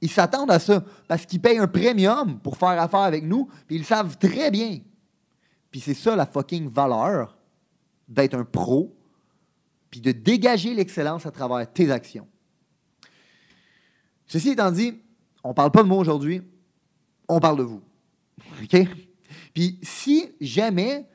Ils 0.00 0.10
s'attendent 0.10 0.50
à 0.50 0.58
ça 0.58 0.84
parce 1.08 1.24
qu'ils 1.24 1.40
payent 1.40 1.58
un 1.58 1.68
premium 1.68 2.38
pour 2.40 2.56
faire 2.56 2.80
affaire 2.80 3.00
avec 3.00 3.24
nous, 3.24 3.48
puis 3.66 3.76
ils 3.76 3.84
savent 3.84 4.18
très 4.18 4.50
bien. 4.50 4.80
Puis 5.70 5.80
c'est 5.80 5.94
ça 5.94 6.16
la 6.16 6.26
fucking 6.26 6.68
valeur 6.68 7.36
d'être 8.08 8.34
un 8.34 8.44
pro, 8.44 8.94
puis 9.90 10.00
de 10.00 10.12
dégager 10.12 10.74
l'excellence 10.74 11.26
à 11.26 11.30
travers 11.30 11.70
tes 11.72 11.90
actions. 11.90 12.28
Ceci 14.26 14.50
étant 14.50 14.70
dit, 14.70 14.94
on 15.44 15.50
ne 15.50 15.54
parle 15.54 15.70
pas 15.70 15.82
de 15.82 15.88
moi 15.88 15.98
aujourd'hui, 15.98 16.42
on 17.28 17.40
parle 17.40 17.58
de 17.58 17.62
vous. 17.62 17.82
OK? 18.62 18.76
Puis 19.54 19.78
si 19.82 20.28
jamais 20.40 21.06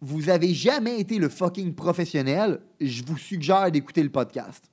vous 0.00 0.28
avez 0.28 0.52
jamais 0.54 1.00
été 1.00 1.18
le 1.18 1.28
fucking 1.28 1.74
professionnel, 1.74 2.60
je 2.80 3.02
vous 3.04 3.16
suggère 3.16 3.70
d'écouter 3.70 4.02
le 4.02 4.10
podcast. 4.10 4.70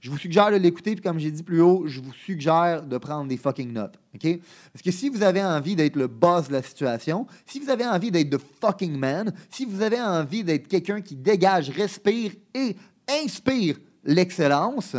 Je 0.00 0.10
vous 0.10 0.16
suggère 0.16 0.50
de 0.50 0.56
l'écouter, 0.56 0.94
puis 0.94 1.02
comme 1.02 1.18
j'ai 1.18 1.30
dit 1.30 1.42
plus 1.42 1.60
haut, 1.60 1.84
je 1.86 2.00
vous 2.00 2.14
suggère 2.14 2.84
de 2.84 2.96
prendre 2.96 3.28
des 3.28 3.36
fucking 3.36 3.70
notes. 3.70 3.98
OK? 4.14 4.40
Parce 4.72 4.82
que 4.82 4.90
si 4.90 5.10
vous 5.10 5.22
avez 5.22 5.42
envie 5.42 5.76
d'être 5.76 5.96
le 5.96 6.06
boss 6.06 6.48
de 6.48 6.54
la 6.54 6.62
situation, 6.62 7.26
si 7.44 7.60
vous 7.60 7.68
avez 7.68 7.86
envie 7.86 8.10
d'être 8.10 8.30
the 8.30 8.40
fucking 8.60 8.96
man, 8.96 9.32
si 9.50 9.66
vous 9.66 9.82
avez 9.82 10.00
envie 10.00 10.42
d'être 10.42 10.68
quelqu'un 10.68 11.02
qui 11.02 11.16
dégage, 11.16 11.68
respire 11.70 12.32
et 12.54 12.76
inspire 13.08 13.76
l'excellence, 14.04 14.96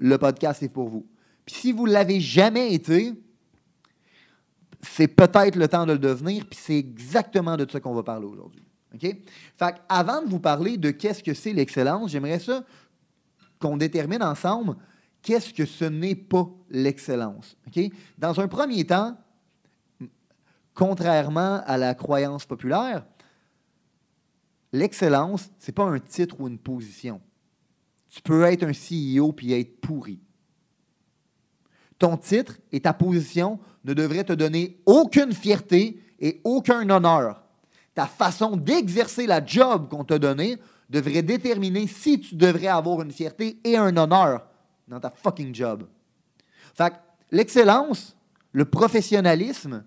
le 0.00 0.18
podcast 0.18 0.62
est 0.62 0.68
pour 0.68 0.88
vous. 0.88 1.06
Puis 1.46 1.54
si 1.54 1.72
vous 1.72 1.86
ne 1.86 1.92
l'avez 1.92 2.20
jamais 2.20 2.74
été, 2.74 3.12
c'est 4.82 5.08
peut-être 5.08 5.56
le 5.56 5.68
temps 5.68 5.86
de 5.86 5.92
le 5.92 5.98
devenir, 5.98 6.46
puis 6.46 6.58
c'est 6.60 6.78
exactement 6.78 7.56
de 7.56 7.70
ça 7.70 7.78
qu'on 7.80 7.94
va 7.94 8.02
parler 8.02 8.26
aujourd'hui. 8.26 8.62
OK? 8.94 9.02
Fait 9.56 9.74
avant 9.88 10.22
de 10.22 10.28
vous 10.28 10.40
parler 10.40 10.76
de 10.76 10.90
qu'est-ce 10.90 11.22
que 11.22 11.34
c'est 11.34 11.52
l'excellence, 11.52 12.10
j'aimerais 12.10 12.40
ça 12.40 12.64
qu'on 13.60 13.76
détermine 13.76 14.22
ensemble 14.22 14.74
qu'est-ce 15.22 15.52
que 15.52 15.66
ce 15.66 15.84
n'est 15.84 16.14
pas 16.14 16.48
l'excellence. 16.70 17.56
Dans 18.18 18.40
un 18.40 18.48
premier 18.48 18.86
temps, 18.86 19.16
contrairement 20.74 21.62
à 21.66 21.76
la 21.76 21.94
croyance 21.94 22.46
populaire, 22.46 23.04
l'excellence, 24.72 25.50
ce 25.58 25.70
n'est 25.70 25.74
pas 25.74 25.84
un 25.84 25.98
titre 25.98 26.40
ou 26.40 26.48
une 26.48 26.58
position. 26.58 27.20
Tu 28.10 28.20
peux 28.22 28.42
être 28.42 28.64
un 28.64 28.72
CEO 28.72 29.32
puis 29.32 29.52
être 29.52 29.80
pourri. 29.80 30.20
Ton 31.98 32.16
titre 32.16 32.58
et 32.72 32.80
ta 32.80 32.92
position 32.92 33.58
ne 33.84 33.94
devraient 33.94 34.24
te 34.24 34.32
donner 34.32 34.80
aucune 34.84 35.32
fierté 35.32 36.02
et 36.18 36.40
aucun 36.44 36.88
honneur. 36.90 37.42
Ta 37.94 38.06
façon 38.06 38.56
d'exercer 38.56 39.26
la 39.26 39.44
job 39.44 39.88
qu'on 39.88 40.04
t'a 40.04 40.18
donnée 40.18 40.58
devrait 40.88 41.22
déterminer 41.22 41.86
si 41.86 42.20
tu 42.20 42.34
devrais 42.34 42.66
avoir 42.66 43.02
une 43.02 43.12
fierté 43.12 43.60
et 43.62 43.76
un 43.76 43.96
honneur 43.96 44.46
dans 44.88 44.98
ta 44.98 45.10
fucking 45.10 45.54
job. 45.54 45.86
Fait 46.74 46.92
l'excellence, 47.30 48.16
le 48.52 48.64
professionnalisme, 48.64 49.84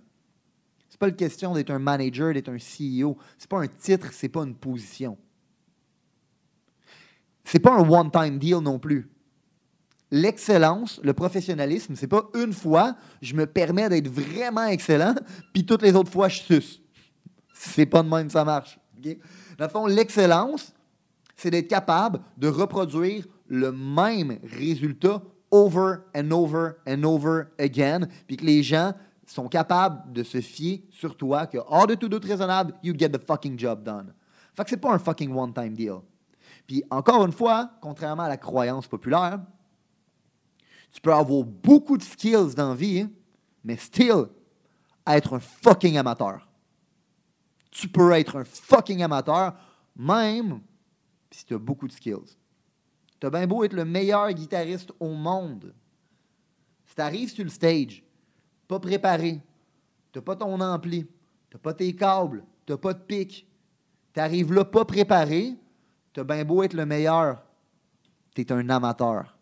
c'est 0.88 1.00
pas 1.00 1.08
la 1.08 1.14
question 1.14 1.54
d'être 1.54 1.72
un 1.72 1.80
manager, 1.80 2.34
d'être 2.34 2.50
un 2.50 2.58
CEO. 2.58 3.18
C'est 3.38 3.50
pas 3.50 3.60
un 3.60 3.68
titre, 3.68 4.14
c'est 4.14 4.30
pas 4.30 4.44
une 4.44 4.56
position. 4.56 5.18
C'est 7.44 7.60
pas 7.60 7.74
un 7.74 7.88
one-time 7.88 8.38
deal 8.40 8.60
non 8.60 8.80
plus. 8.80 9.10
L'excellence, 10.12 11.00
le 11.04 11.14
professionnalisme, 11.14 11.96
c'est 11.96 12.08
pas 12.08 12.26
une 12.36 12.54
fois, 12.54 12.96
je 13.22 13.34
me 13.36 13.46
permets 13.48 13.90
d'être 13.90 14.08
vraiment 14.08 14.66
excellent, 14.66 15.16
puis 15.54 15.66
toutes 15.66 15.82
les 15.82 15.96
autres 15.96 16.12
fois, 16.12 16.30
je 16.30 16.42
suce. 16.42 16.82
C'est 17.54 17.86
pas 17.86 18.04
de 18.04 18.10
même 18.10 18.30
ça 18.30 18.46
marche. 18.46 18.80
Dans 19.58 19.66
le 19.66 19.70
fond, 19.70 19.86
l'excellence, 19.88 20.74
c'est 21.36 21.50
d'être 21.50 21.68
capable 21.68 22.20
de 22.38 22.48
reproduire 22.48 23.26
le 23.48 23.72
même 23.72 24.40
résultat 24.44 25.22
over 25.52 25.98
and 26.16 26.32
over 26.32 26.74
and 26.88 27.04
over 27.04 27.46
again, 27.60 28.08
puis 28.28 28.38
que 28.38 28.46
les 28.46 28.64
gens 28.64 28.94
sont 29.26 29.48
capables 29.48 30.12
de 30.12 30.24
se 30.24 30.42
fier 30.42 30.84
sur 30.92 31.16
toi, 31.16 31.48
que 31.48 31.58
hors 31.68 31.88
de 31.88 31.96
tout 31.96 32.10
doute 32.10 32.26
raisonnable, 32.26 32.74
you 32.84 32.94
get 32.98 33.10
the 33.10 33.24
fucking 33.26 33.58
job 33.58 33.84
done. 33.84 34.14
Fait 34.56 34.64
c'est 34.68 34.78
pas 34.78 34.94
un 34.94 35.00
fucking 35.00 35.34
one-time 35.34 35.74
deal. 35.74 36.02
Puis 36.68 36.84
encore 36.90 37.26
une 37.26 37.32
fois, 37.32 37.72
contrairement 37.82 38.24
à 38.24 38.30
la 38.30 38.38
croyance 38.38 38.88
populaire, 38.88 39.40
tu 40.92 41.02
peux 41.02 41.14
avoir 41.14 41.44
beaucoup 41.44 41.98
de 41.98 42.04
skills 42.04 42.54
dans 42.56 42.70
la 42.70 42.76
vie, 42.76 43.08
mais 43.64 43.78
still 43.78 44.28
être 45.08 45.34
un 45.34 45.40
fucking 45.40 45.98
amateur. 45.98 46.48
Tu 47.72 47.88
peux 47.88 48.12
être 48.12 48.38
un 48.38 48.44
fucking 48.44 49.02
amateur, 49.02 49.54
même 49.96 50.62
si 51.32 51.46
tu 51.46 51.56
as 51.56 51.58
beaucoup 51.58 51.88
de 51.88 51.94
skills. 51.94 52.38
Tu 53.20 53.28
as 53.28 53.30
bien 53.30 53.48
beau 53.48 53.64
être 53.64 53.74
le 53.74 53.86
meilleur 53.86 54.32
guitariste 54.32 54.92
au 55.00 55.10
monde. 55.10 55.74
Si 56.86 56.96
tu 56.96 57.02
arrives 57.02 57.32
sur 57.32 57.44
le 57.44 57.50
stage, 57.50 58.04
pas 58.68 58.80
préparé, 58.80 59.42
tu 60.12 60.22
pas 60.22 60.36
ton 60.36 60.60
ampli, 60.62 61.08
tu 61.50 61.58
pas 61.58 61.74
tes 61.74 61.96
câbles, 61.96 62.44
tu 62.66 62.78
pas 62.78 62.94
de 62.94 63.00
pic, 63.00 63.48
tu 64.14 64.20
arrives 64.20 64.54
là 64.54 64.64
pas 64.64 64.86
préparé, 64.86 65.56
tu 66.14 66.20
as 66.20 66.24
bien 66.24 66.46
beau 66.46 66.64
être 66.64 66.74
le 66.74 66.86
meilleur, 66.86 67.42
tu 68.34 68.42
es 68.42 68.52
un 68.52 68.70
amateur. 68.70 69.36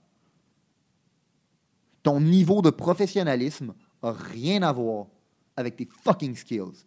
Ton 2.02 2.20
niveau 2.20 2.62
de 2.62 2.70
professionnalisme 2.70 3.74
n'a 4.02 4.12
rien 4.12 4.64
à 4.64 4.72
voir 4.72 5.08
avec 5.56 5.76
tes 5.76 5.88
fucking 6.04 6.36
skills. 6.36 6.86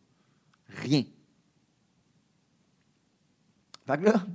Rien. 0.69 1.05
Fait 3.87 3.99
que 3.99 4.05
là, 4.05 4.15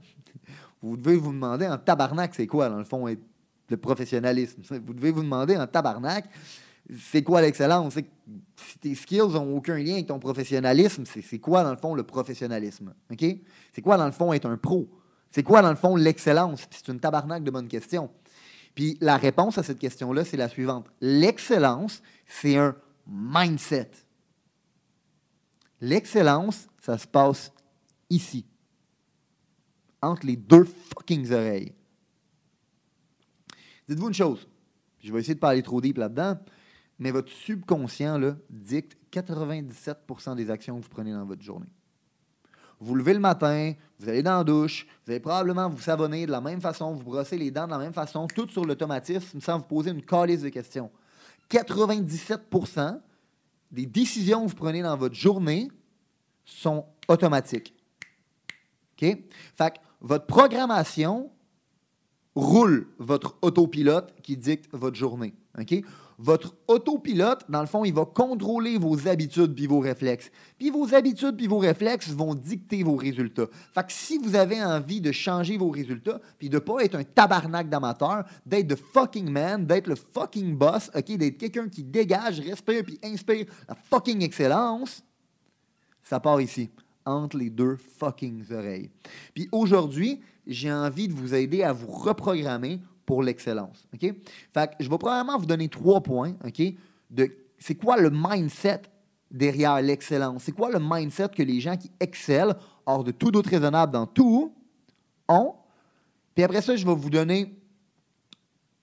vous 0.81 0.95
devez 0.95 1.17
vous 1.17 1.33
demander 1.33 1.67
en 1.67 1.77
tabarnak, 1.77 2.33
c'est 2.35 2.47
quoi, 2.47 2.69
dans 2.69 2.77
le 2.77 2.85
fond, 2.85 3.07
le 3.07 3.77
professionnalisme? 3.77 4.61
Vous 4.85 4.93
devez 4.93 5.11
vous 5.11 5.21
demander 5.21 5.57
en 5.57 5.67
tabarnak, 5.67 6.29
c'est 6.97 7.21
quoi 7.21 7.41
l'excellence? 7.41 7.95
Si 8.55 8.79
tes 8.79 8.95
skills 8.95 9.33
n'ont 9.33 9.55
aucun 9.55 9.77
lien 9.77 9.93
avec 9.93 10.07
ton 10.07 10.17
professionnalisme, 10.17 11.03
c'est 11.05 11.39
quoi, 11.39 11.63
dans 11.63 11.71
le 11.71 11.77
fond, 11.77 11.93
le 11.93 12.03
professionnalisme? 12.03 12.93
C'est 13.73 13.81
quoi, 13.81 13.97
dans 13.97 14.07
le 14.07 14.11
fond, 14.11 14.33
être 14.33 14.47
un 14.47 14.57
pro? 14.57 14.89
C'est 15.31 15.43
quoi, 15.43 15.61
dans 15.61 15.69
le 15.69 15.75
fond, 15.75 15.95
l'excellence? 15.95 16.67
C'est 16.71 16.87
une 16.87 16.99
tabarnak 16.99 17.43
de 17.43 17.51
bonnes 17.51 17.67
questions. 17.67 18.09
Puis 18.75 18.97
la 19.01 19.17
réponse 19.17 19.57
à 19.57 19.63
cette 19.63 19.79
question-là, 19.79 20.25
c'est 20.25 20.37
la 20.37 20.49
suivante. 20.49 20.87
L'excellence, 21.01 22.01
c'est 22.25 22.57
un 22.57 22.75
mindset. 23.07 23.91
L'excellence, 25.81 26.67
ça 26.81 26.97
se 26.97 27.07
passe 27.07 27.51
ici 28.09 28.45
entre 30.01 30.25
les 30.25 30.35
deux 30.35 30.63
fucking 30.63 31.31
oreilles. 31.31 31.73
Dites-vous 33.87 34.07
une 34.07 34.13
chose, 34.13 34.47
je 34.99 35.11
vais 35.11 35.19
essayer 35.19 35.35
de 35.35 35.39
pas 35.39 35.49
aller 35.49 35.63
trop 35.63 35.81
deep 35.81 35.97
là-dedans, 35.97 36.37
mais 36.99 37.11
votre 37.11 37.31
subconscient 37.31 38.19
dicte 38.49 38.97
97% 39.11 40.35
des 40.35 40.51
actions 40.51 40.77
que 40.77 40.83
vous 40.83 40.89
prenez 40.89 41.11
dans 41.11 41.25
votre 41.25 41.41
journée. 41.41 41.69
Vous 42.79 42.95
levez 42.95 43.13
le 43.13 43.19
matin, 43.19 43.73
vous 43.99 44.07
allez 44.07 44.23
dans 44.23 44.37
la 44.37 44.43
douche, 44.43 44.87
vous 45.05 45.11
allez 45.11 45.19
probablement 45.19 45.69
vous 45.69 45.81
savonner 45.81 46.25
de 46.25 46.31
la 46.31 46.39
même 46.39 46.61
façon, 46.61 46.93
vous 46.93 47.03
brossez 47.03 47.37
les 47.37 47.51
dents 47.51 47.65
de 47.65 47.71
la 47.71 47.77
même 47.77 47.93
façon, 47.93 48.27
tout 48.27 48.47
sur 48.47 48.63
l'automatisme 48.63 49.41
sans 49.41 49.57
vous 49.57 49.65
poser 49.65 49.91
une 49.91 50.01
calice 50.01 50.41
de 50.41 50.49
questions. 50.49 50.89
97% 51.49 53.01
des 53.71 53.85
décisions 53.85 54.45
que 54.45 54.49
vous 54.49 54.55
prenez 54.55 54.81
dans 54.81 54.95
votre 54.95 55.15
journée 55.15 55.69
sont 56.45 56.85
automatiques. 57.07 57.75
OK? 58.93 59.17
Fait 59.55 59.73
votre 60.01 60.25
programmation 60.25 61.29
roule 62.35 62.87
votre 62.97 63.37
autopilote 63.41 64.13
qui 64.21 64.37
dicte 64.37 64.69
votre 64.71 64.95
journée. 64.95 65.33
OK? 65.57 65.83
Votre 66.21 66.53
autopilote, 66.67 67.45
dans 67.47 67.61
le 67.61 67.65
fond, 67.65 67.85
il 67.85 67.93
va 67.93 68.03
contrôler 68.03 68.77
vos 68.77 69.07
habitudes 69.07 69.55
puis 69.55 69.67
vos 69.67 69.79
réflexes. 69.79 70.29
Puis 70.57 70.69
vos 70.69 70.93
habitudes 70.93 71.37
puis 71.37 71.47
vos 71.47 71.59
réflexes 71.59 72.09
vont 72.09 72.35
dicter 72.35 72.83
vos 72.83 72.97
résultats. 72.97 73.47
Fait 73.73 73.85
que 73.87 73.93
si 73.93 74.17
vous 74.17 74.35
avez 74.35 74.61
envie 74.61 74.99
de 74.99 75.13
changer 75.13 75.55
vos 75.57 75.69
résultats, 75.69 76.19
puis 76.37 76.49
de 76.49 76.59
pas 76.59 76.83
être 76.83 76.95
un 76.95 77.05
tabarnak 77.05 77.69
d'amateur, 77.69 78.25
d'être 78.45 78.75
the 78.75 78.79
fucking 78.93 79.29
man, 79.29 79.65
d'être 79.65 79.87
le 79.87 79.95
fucking 79.95 80.57
boss, 80.57 80.91
OK, 80.93 81.15
d'être 81.15 81.37
quelqu'un 81.37 81.69
qui 81.69 81.85
dégage, 81.85 82.41
respire 82.41 82.83
puis 82.83 82.99
inspire 83.01 83.45
la 83.69 83.75
fucking 83.75 84.21
excellence, 84.21 85.01
ça 86.03 86.19
part 86.19 86.41
ici, 86.41 86.69
entre 87.05 87.37
les 87.37 87.49
deux 87.49 87.77
fucking 87.97 88.43
oreilles. 88.51 88.89
Puis 89.33 89.47
aujourd'hui, 89.53 90.19
j'ai 90.45 90.71
envie 90.71 91.07
de 91.07 91.13
vous 91.13 91.33
aider 91.33 91.63
à 91.63 91.71
vous 91.71 91.87
reprogrammer 91.87 92.81
pour 93.09 93.23
l'excellence. 93.23 93.87
OK? 93.91 94.01
Fait 94.53 94.67
que 94.67 94.75
je 94.79 94.87
vais 94.87 94.97
probablement 94.99 95.35
vous 95.39 95.47
donner 95.47 95.67
trois 95.67 95.99
points, 95.99 96.35
OK? 96.45 96.61
De 97.09 97.27
c'est 97.57 97.73
quoi 97.73 97.97
le 97.97 98.11
mindset 98.13 98.83
derrière 99.31 99.81
l'excellence? 99.81 100.43
C'est 100.43 100.51
quoi 100.51 100.69
le 100.69 100.77
mindset 100.79 101.29
que 101.29 101.41
les 101.41 101.59
gens 101.59 101.75
qui 101.75 101.89
excellent, 101.99 102.53
hors 102.85 103.03
de 103.03 103.09
tout 103.09 103.31
doute 103.31 103.47
raisonnable 103.47 103.93
dans 103.93 104.05
tout, 104.05 104.53
ont? 105.27 105.55
Puis 106.35 106.43
après 106.43 106.61
ça, 106.61 106.75
je 106.75 106.85
vais 106.85 106.93
vous 106.93 107.09
donner 107.09 107.59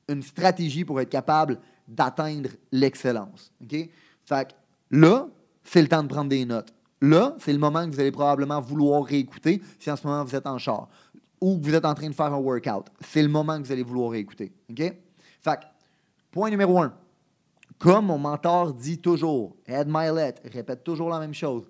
une 0.08 0.24
stratégie 0.24 0.84
pour 0.84 1.00
être 1.00 1.08
capable 1.08 1.60
d'atteindre 1.86 2.50
l'excellence. 2.72 3.52
OK? 3.62 3.76
Fait 4.24 4.48
que 4.48 4.54
là, 4.90 5.28
c'est 5.62 5.82
le 5.82 5.86
temps 5.86 6.02
de 6.02 6.08
prendre 6.08 6.30
des 6.30 6.44
notes. 6.44 6.74
Là, 7.00 7.36
c'est 7.38 7.52
le 7.52 7.60
moment 7.60 7.86
que 7.86 7.94
vous 7.94 8.00
allez 8.00 8.10
probablement 8.10 8.60
vouloir 8.60 9.04
réécouter 9.04 9.62
si 9.78 9.88
en 9.88 9.94
ce 9.94 10.04
moment 10.04 10.24
vous 10.24 10.34
êtes 10.34 10.48
en 10.48 10.58
char 10.58 10.88
ou 11.40 11.58
vous 11.60 11.74
êtes 11.74 11.84
en 11.84 11.94
train 11.94 12.08
de 12.08 12.14
faire 12.14 12.32
un 12.32 12.38
workout. 12.38 12.86
C'est 13.00 13.22
le 13.22 13.28
moment 13.28 13.60
que 13.60 13.66
vous 13.66 13.72
allez 13.72 13.82
vouloir 13.82 14.14
écouter. 14.14 14.52
OK? 14.70 14.78
Fait 15.40 15.60
point 16.30 16.50
numéro 16.50 16.80
un. 16.80 16.92
Comme 17.78 18.06
mon 18.06 18.18
mentor 18.18 18.72
dit 18.72 18.98
toujours, 18.98 19.56
Ed 19.66 19.86
Milet 19.88 20.34
répète 20.44 20.82
toujours 20.82 21.10
la 21.10 21.18
même 21.18 21.34
chose. 21.34 21.68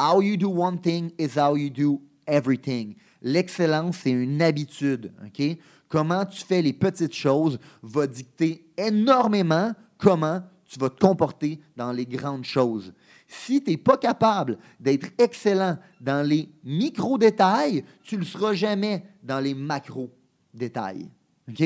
How 0.00 0.22
you 0.22 0.36
do 0.36 0.48
one 0.48 0.80
thing 0.80 1.10
is 1.18 1.36
how 1.36 1.56
you 1.56 1.70
do 1.70 2.00
everything. 2.26 2.94
L'excellence, 3.20 3.98
c'est 4.02 4.10
une 4.10 4.40
habitude. 4.40 5.12
OK? 5.24 5.58
Comment 5.88 6.24
tu 6.24 6.44
fais 6.44 6.62
les 6.62 6.72
petites 6.72 7.14
choses 7.14 7.58
va 7.82 8.06
dicter 8.06 8.70
énormément 8.76 9.72
comment 9.96 10.42
tu 10.68 10.78
vas 10.78 10.90
te 10.90 11.00
comporter 11.00 11.58
dans 11.76 11.92
les 11.92 12.06
grandes 12.06 12.44
choses. 12.44 12.92
Si 13.28 13.62
tu 13.62 13.70
n'es 13.70 13.76
pas 13.76 13.98
capable 13.98 14.56
d'être 14.80 15.08
excellent 15.18 15.76
dans 16.00 16.26
les 16.26 16.48
micro-détails, 16.64 17.84
tu 18.02 18.14
ne 18.14 18.20
le 18.20 18.26
seras 18.26 18.54
jamais 18.54 19.04
dans 19.22 19.38
les 19.38 19.54
macro-détails. 19.54 21.10
OK? 21.48 21.62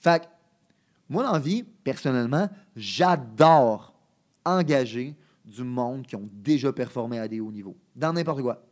Fait 0.00 0.22
que, 0.22 0.26
moi, 1.08 1.22
dans 1.22 1.38
vie, 1.38 1.62
personnellement, 1.62 2.50
j'adore 2.74 3.94
engager 4.44 5.14
du 5.44 5.62
monde 5.62 6.04
qui 6.04 6.16
ont 6.16 6.28
déjà 6.32 6.72
performé 6.72 7.18
à 7.20 7.28
des 7.28 7.40
hauts 7.40 7.52
niveaux, 7.52 7.76
dans 7.94 8.12
n'importe 8.12 8.42
quoi. 8.42 8.62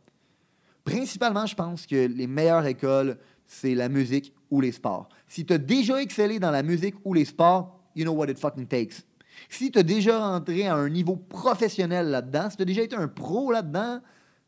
Principalement, 0.83 1.45
je 1.45 1.55
pense 1.55 1.85
que 1.85 2.07
les 2.07 2.27
meilleures 2.27 2.65
écoles, 2.65 3.17
c'est 3.45 3.73
la 3.73 3.89
musique 3.89 4.33
ou 4.51 4.61
les 4.61 4.73
sports. 4.73 5.09
Si 5.27 5.45
tu 5.45 5.53
as 5.53 5.57
déjà 5.57 6.01
excellé 6.01 6.39
dans 6.39 6.51
la 6.51 6.63
musique 6.63 6.95
ou 7.03 7.13
les 7.13 7.25
sports, 7.25 7.79
you 7.95 8.03
know 8.03 8.13
what 8.13 8.27
it 8.29 8.37
fucking 8.37 8.67
takes. 8.67 9.03
Si 9.49 9.71
tu 9.71 9.79
as 9.79 9.83
déjà 9.83 10.19
rentré 10.19 10.67
à 10.67 10.75
un 10.75 10.89
niveau 10.89 11.15
professionnel 11.15 12.07
là-dedans, 12.09 12.49
si 12.49 12.57
tu 12.57 12.61
as 12.63 12.65
déjà 12.65 12.81
été 12.81 12.95
un 12.95 13.07
pro 13.07 13.51
là-dedans, 13.51 14.01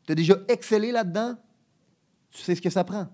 tu 0.06 0.12
as 0.12 0.14
déjà 0.14 0.36
excellé 0.48 0.92
là-dedans, 0.92 1.36
tu 2.30 2.42
sais 2.42 2.54
ce 2.54 2.62
que 2.62 2.70
ça 2.70 2.84
prend. 2.84 3.08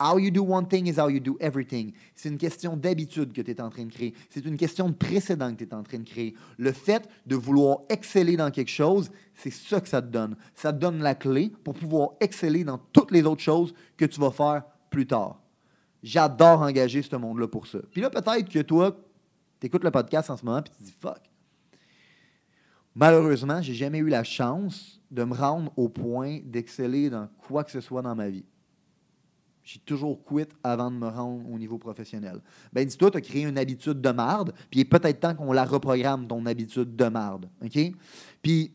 How 0.00 0.18
you 0.20 0.30
do 0.30 0.44
one 0.44 0.68
thing 0.68 0.86
is 0.86 1.00
how 1.00 1.08
you 1.08 1.18
do 1.18 1.36
everything. 1.40 1.92
C'est 2.14 2.28
une 2.28 2.38
question 2.38 2.76
d'habitude 2.76 3.32
que 3.32 3.42
tu 3.42 3.50
es 3.50 3.60
en 3.60 3.68
train 3.68 3.84
de 3.84 3.92
créer. 3.92 4.14
C'est 4.30 4.44
une 4.44 4.56
question 4.56 4.88
de 4.88 4.94
précédent 4.94 5.50
que 5.52 5.64
tu 5.64 5.64
es 5.64 5.74
en 5.74 5.82
train 5.82 5.98
de 5.98 6.08
créer. 6.08 6.34
Le 6.56 6.70
fait 6.70 7.08
de 7.26 7.34
vouloir 7.34 7.80
exceller 7.88 8.36
dans 8.36 8.52
quelque 8.52 8.70
chose, 8.70 9.10
c'est 9.34 9.50
ça 9.50 9.80
que 9.80 9.88
ça 9.88 10.00
te 10.00 10.06
donne. 10.06 10.36
Ça 10.54 10.72
te 10.72 10.78
donne 10.78 11.00
la 11.00 11.16
clé 11.16 11.52
pour 11.64 11.74
pouvoir 11.74 12.10
exceller 12.20 12.62
dans 12.62 12.78
toutes 12.92 13.10
les 13.10 13.24
autres 13.24 13.42
choses 13.42 13.74
que 13.96 14.04
tu 14.04 14.20
vas 14.20 14.30
faire 14.30 14.62
plus 14.88 15.06
tard. 15.06 15.40
J'adore 16.04 16.62
engager 16.62 17.02
ce 17.02 17.16
monde-là 17.16 17.48
pour 17.48 17.66
ça. 17.66 17.78
Puis 17.90 18.00
là, 18.00 18.08
peut-être 18.08 18.48
que 18.48 18.60
toi, 18.60 18.96
tu 19.60 19.66
écoutes 19.66 19.84
le 19.84 19.90
podcast 19.90 20.30
en 20.30 20.36
ce 20.36 20.44
moment 20.44 20.58
et 20.58 20.62
tu 20.64 20.70
te 20.70 20.82
dis 20.82 20.94
fuck. 20.98 21.20
Malheureusement, 22.94 23.62
j'ai 23.62 23.74
jamais 23.74 23.98
eu 23.98 24.08
la 24.08 24.24
chance 24.24 25.00
de 25.10 25.24
me 25.24 25.34
rendre 25.34 25.72
au 25.76 25.88
point 25.88 26.40
d'exceller 26.44 27.10
dans 27.10 27.28
quoi 27.38 27.64
que 27.64 27.70
ce 27.70 27.80
soit 27.80 28.02
dans 28.02 28.14
ma 28.14 28.28
vie. 28.28 28.44
J'ai 29.62 29.78
toujours 29.80 30.24
quitté 30.24 30.48
avant 30.64 30.90
de 30.90 30.96
me 30.96 31.08
rendre 31.08 31.48
au 31.50 31.58
niveau 31.58 31.76
professionnel. 31.76 32.40
Ben, 32.72 32.86
dis-toi, 32.86 33.10
tu 33.10 33.18
as 33.18 33.20
créé 33.20 33.42
une 33.42 33.58
habitude 33.58 34.00
de 34.00 34.10
marde, 34.10 34.52
puis 34.70 34.80
il 34.80 34.82
est 34.82 34.84
peut-être 34.86 35.20
temps 35.20 35.34
qu'on 35.34 35.52
la 35.52 35.64
reprogramme, 35.64 36.26
ton 36.26 36.46
habitude 36.46 36.96
de 36.96 37.04
marde. 37.04 37.48
Puis 38.40 38.72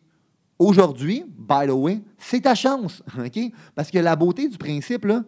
aujourd'hui, 0.59 1.25
by 1.27 1.67
the 1.67 1.71
way, 1.71 2.01
c'est 2.17 2.41
ta 2.41 2.53
chance. 2.53 3.01
OK? 3.17 3.39
Parce 3.73 3.89
que 3.89 3.97
la 3.97 4.15
beauté 4.15 4.47
du 4.47 4.57
principe, 4.57 5.05
là, 5.05 5.23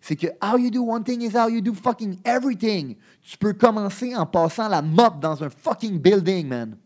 c'est 0.00 0.16
que 0.16 0.26
how 0.42 0.56
you 0.56 0.70
do 0.70 0.82
one 0.82 1.04
thing 1.04 1.22
is 1.22 1.36
how 1.36 1.48
you 1.48 1.60
do 1.60 1.74
fucking 1.74 2.18
everything. 2.24 2.96
Tu 3.22 3.36
peux 3.36 3.52
commencer 3.52 4.16
en 4.16 4.26
passant 4.26 4.68
la 4.68 4.82
mop 4.82 5.20
dans 5.20 5.44
un 5.44 5.50
fucking 5.50 5.98
building, 5.98 6.48
man. 6.48 6.76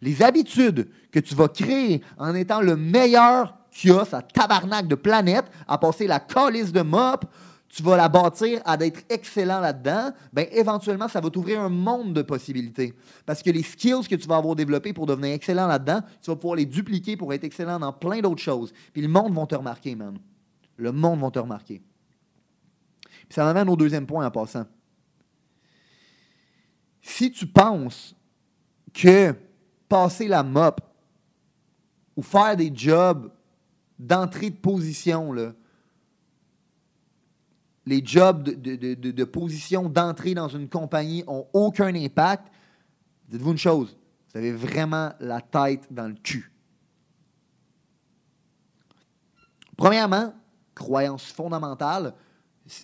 Les 0.00 0.22
habitudes 0.22 0.88
que 1.10 1.18
tu 1.18 1.34
vas 1.34 1.48
créer 1.48 2.02
en 2.18 2.34
étant 2.34 2.60
le 2.60 2.76
meilleur 2.76 3.54
a 3.86 4.04
sa 4.04 4.22
tabarnak 4.22 4.88
de 4.88 4.94
planète, 4.96 5.44
à 5.66 5.78
passer 5.78 6.06
la 6.06 6.18
calice 6.18 6.72
de 6.72 6.82
mop, 6.82 7.24
tu 7.68 7.82
vas 7.82 7.96
la 7.96 8.08
bâtir 8.08 8.60
à 8.64 8.76
d'être 8.76 9.02
excellent 9.08 9.60
là-dedans, 9.60 10.10
ben 10.32 10.46
éventuellement, 10.52 11.06
ça 11.06 11.20
va 11.20 11.30
t'ouvrir 11.30 11.60
un 11.60 11.68
monde 11.68 12.14
de 12.14 12.22
possibilités. 12.22 12.94
Parce 13.26 13.42
que 13.42 13.50
les 13.50 13.62
skills 13.62 14.08
que 14.08 14.16
tu 14.16 14.26
vas 14.26 14.36
avoir 14.36 14.56
développés 14.56 14.92
pour 14.92 15.06
devenir 15.06 15.34
excellent 15.34 15.66
là-dedans, 15.66 16.00
tu 16.22 16.30
vas 16.30 16.36
pouvoir 16.36 16.56
les 16.56 16.64
dupliquer 16.64 17.16
pour 17.16 17.32
être 17.32 17.44
excellent 17.44 17.78
dans 17.78 17.92
plein 17.92 18.20
d'autres 18.20 18.42
choses. 18.42 18.72
Puis 18.92 19.02
le 19.02 19.08
monde 19.08 19.34
va 19.34 19.46
te 19.46 19.54
remarquer, 19.54 19.94
man. 19.94 20.18
Le 20.76 20.92
monde 20.92 21.20
va 21.20 21.30
te 21.30 21.38
remarquer 21.38 21.82
ça 23.30 23.44
m'amène 23.44 23.68
au 23.68 23.76
deuxième 23.76 24.06
point 24.06 24.26
en 24.26 24.30
passant. 24.30 24.66
Si 27.02 27.30
tu 27.30 27.46
penses 27.46 28.14
que 28.92 29.34
passer 29.88 30.28
la 30.28 30.42
mop 30.42 30.80
ou 32.16 32.22
faire 32.22 32.56
des 32.56 32.70
jobs 32.74 33.30
d'entrée 33.98 34.50
de 34.50 34.56
position, 34.56 35.32
les 37.86 38.04
jobs 38.04 38.42
de, 38.42 39.24
position 39.24 39.88
d'entrée 39.88 40.34
dans 40.34 40.48
une 40.48 40.68
compagnie 40.68 41.24
ont 41.26 41.46
aucun 41.52 41.94
impact, 41.94 42.48
dites-vous 43.28 43.52
une 43.52 43.58
chose, 43.58 43.96
vous 44.30 44.38
avez 44.38 44.52
vraiment 44.52 45.12
la 45.20 45.40
tête 45.40 45.86
dans 45.90 46.08
le 46.08 46.14
cul. 46.14 46.52
Premièrement, 49.76 50.34
croyance 50.74 51.24
fondamentale, 51.24 52.14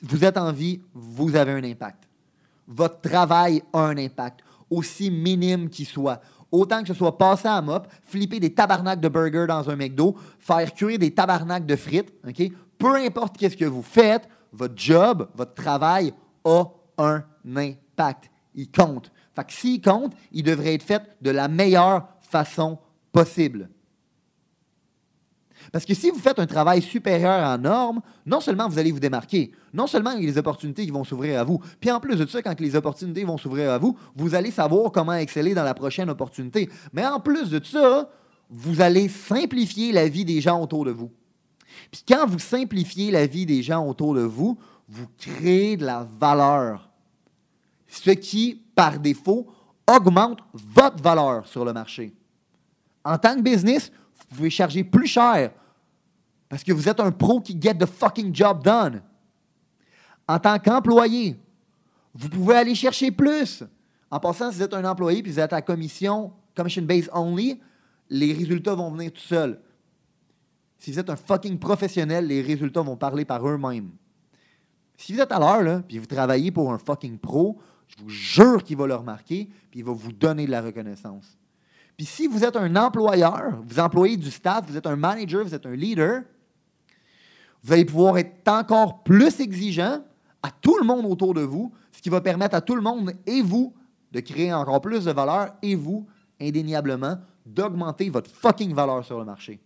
vous 0.03 0.25
êtes 0.25 0.37
en 0.37 0.53
vie, 0.53 0.81
vous 0.95 1.37
avez 1.37 1.53
un 1.53 1.65
impact. 1.65 2.05
Votre 2.67 3.01
travail 3.01 3.63
a 3.73 3.81
un 3.81 3.97
impact, 3.99 4.41
aussi 4.71 5.11
minime 5.11 5.69
qu'il 5.69 5.87
soit. 5.87 6.21
Autant 6.51 6.83
que 6.83 6.89
ce 6.89 6.95
soit 6.95 7.19
passer 7.19 7.49
à 7.49 7.61
mop, 7.61 7.89
flipper 8.03 8.41
des 8.41 8.55
tabarnaks 8.55 9.01
de 9.01 9.09
burger 9.09 9.47
dans 9.49 9.69
un 9.69 9.77
McDo, 9.77 10.17
faire 10.39 10.73
cuire 10.73 10.99
des 10.99 11.13
tabarnaks 11.13 11.67
de 11.67 11.77
frites, 11.77 12.13
OK? 12.27 12.51
Peu 12.79 12.95
importe 12.97 13.37
qu'est-ce 13.37 13.57
que 13.57 13.65
vous 13.65 13.83
faites, 13.83 14.29
votre 14.53 14.77
job, 14.77 15.29
votre 15.35 15.55
travail 15.55 16.13
a 16.45 16.65
un 16.99 17.25
impact. 17.45 18.31
Il 18.55 18.71
compte. 18.71 19.11
Fait 19.35 19.45
que 19.45 19.53
s'il 19.53 19.81
compte, 19.81 20.15
il 20.33 20.45
devrait 20.45 20.75
être 20.75 20.85
fait 20.85 21.03
de 21.21 21.31
la 21.31 21.49
meilleure 21.49 22.09
façon 22.21 22.79
possible. 23.13 23.69
Parce 25.73 25.85
que 25.85 25.95
si 25.95 26.11
vous 26.11 26.19
faites 26.19 26.39
un 26.39 26.47
travail 26.47 26.83
supérieur 26.83 27.47
en 27.47 27.59
normes, 27.59 28.01
non 28.27 28.41
seulement 28.41 28.69
vous 28.69 28.79
allez 28.79 28.93
vous 28.93 29.01
démarquer, 29.01 29.53
non 29.73 29.87
seulement 29.87 30.13
il 30.13 30.25
y 30.25 30.29
a 30.29 30.33
des 30.33 30.39
opportunités 30.39 30.85
qui 30.85 30.91
vont 30.91 31.05
s'ouvrir 31.05 31.41
à 31.41 31.45
vous, 31.45 31.61
puis 31.81 31.91
en 31.91 32.01
plus 32.01 32.17
de 32.17 32.27
ça, 32.27 32.43
quand 32.43 32.59
les 32.61 32.77
opportunités 32.77 33.25
vont 33.25 33.39
s'ouvrir 33.39 33.71
à 33.71 33.79
vous, 33.79 33.97
vous 34.15 34.35
allez 34.35 34.51
savoir 34.51 34.93
comment 34.93 35.15
exceller 35.15 35.55
dans 35.55 35.65
la 35.65 35.75
prochaine 35.75 36.11
opportunité. 36.11 36.69
Mais 36.93 37.07
en 37.07 37.21
plus 37.21 37.51
de 37.51 37.63
ça, 37.65 38.09
vous 38.51 38.81
allez 38.81 39.09
simplifier 39.09 39.93
la 39.93 40.09
vie 40.09 40.25
des 40.25 40.41
gens 40.41 40.61
autour 40.61 40.85
de 40.85 40.91
vous. 40.91 41.11
Puis 41.91 42.05
quand 42.07 42.27
vous 42.27 42.39
simplifiez 42.39 43.11
la 43.11 43.27
vie 43.27 43.47
des 43.47 43.63
gens 43.63 43.87
autour 43.87 44.15
de 44.15 44.23
vous, 44.23 44.59
vous 44.89 45.07
créez 45.19 45.77
de 45.77 45.85
la 45.85 46.07
valeur. 46.21 46.91
Ce 47.89 48.11
qui, 48.11 48.61
par 48.75 48.99
défaut, 48.99 49.47
augmente 49.87 50.41
votre 50.53 51.03
valeur 51.03 51.47
sur 51.47 51.65
le 51.65 51.73
marché. 51.73 52.15
En 53.05 53.19
tant 53.19 53.37
que 53.37 53.43
business, 53.43 53.93
vous 54.35 54.39
pouvez 54.39 54.51
charger 54.51 54.83
plus 54.83 55.07
cher 55.07 55.53
parce 56.49 56.65
que 56.65 56.73
vous 56.73 56.89
êtes 56.89 56.99
un 56.99 57.13
pro 57.13 57.41
qui 57.41 57.57
get 57.61 57.75
the 57.75 57.87
fucking 57.87 58.35
job 58.35 58.65
done. 58.65 59.01
En 60.27 60.41
tant 60.41 60.59
qu'employé, 60.59 61.37
vous 62.13 62.29
pouvez 62.29 62.57
aller 62.57 62.75
chercher 62.75 63.13
plus. 63.13 63.63
En 64.11 64.19
passant, 64.19 64.51
si 64.51 64.59
vous 64.59 64.65
êtes 64.65 64.75
un 64.75 64.85
employé 64.85 65.23
puis 65.23 65.31
vous 65.31 65.39
êtes 65.39 65.53
à 65.53 65.63
commission, 65.63 66.33
commission 66.57 66.83
based 66.83 67.11
only, 67.13 67.61
les 68.11 68.33
résultats 68.33 68.75
vont 68.75 68.91
venir 68.91 69.13
tout 69.13 69.21
seuls. 69.21 69.61
Si 70.79 70.91
vous 70.91 70.99
êtes 70.99 71.11
un 71.11 71.17
fucking 71.17 71.59
professionnel, 71.59 72.27
les 72.27 72.43
résultats 72.43 72.83
vont 72.83 72.97
parler 72.97 73.25
par 73.25 73.49
eux-mêmes. 73.49 73.91
Si 74.97 75.13
vous 75.13 75.21
êtes 75.21 75.31
à 75.31 75.39
l'heure, 75.39 75.63
là, 75.63 75.81
puis 75.87 75.99
vous 75.99 76.07
travaillez 76.07 76.51
pour 76.51 76.73
un 76.73 76.79
fucking 76.79 77.19
pro, 77.19 77.57
je 77.87 78.03
vous 78.03 78.11
jure 78.11 78.65
qu'il 78.65 78.77
va 78.77 78.89
le 78.89 78.97
remarquer, 78.97 79.49
puis 79.71 79.81
il 79.81 79.85
va 79.85 79.93
vous 79.93 80.13
donner 80.13 80.47
de 80.47 80.51
la 80.51 80.61
reconnaissance. 80.61 81.39
Puis 81.97 82.07
si 82.07 82.27
vous 82.27 82.45
êtes 82.45 82.57
un 82.57 82.75
employeur, 82.77 83.61
vous 83.63 83.79
employez 83.79 84.17
du 84.17 84.31
staff, 84.31 84.65
vous 84.67 84.77
êtes 84.77 84.87
un 84.87 84.97
manager, 84.97 85.45
vous 85.45 85.55
êtes 85.55 85.67
un 85.67 85.77
leader, 85.77 86.23
vous 87.63 87.73
allez 87.73 87.85
pouvoir 87.85 88.19
être 88.19 88.49
encore 88.49 89.03
plus 89.03 89.41
exigeant 89.41 90.05
à 90.43 90.51
tout 90.51 90.77
le 90.79 90.85
monde 90.85 91.07
autour 91.07 91.35
de 91.35 91.41
vous, 91.41 91.73
ce 91.93 92.03
qui 92.03 92.11
va 92.11 92.21
permettre 92.21 92.55
à 92.55 92.61
tout 92.61 92.75
le 92.75 92.83
monde 92.83 93.13
et 93.27 93.41
vous 93.41 93.75
de 94.13 94.21
créer 94.21 94.53
encore 94.53 94.81
plus 94.81 95.05
de 95.05 95.13
valeur 95.13 95.55
et 95.63 95.75
vous, 95.75 96.07
indéniablement, 96.41 97.17
d'augmenter 97.47 98.11
votre 98.11 98.31
fucking 98.31 98.75
valeur 98.75 99.05
sur 99.05 99.19
le 99.19 99.25
marché. 99.25 99.61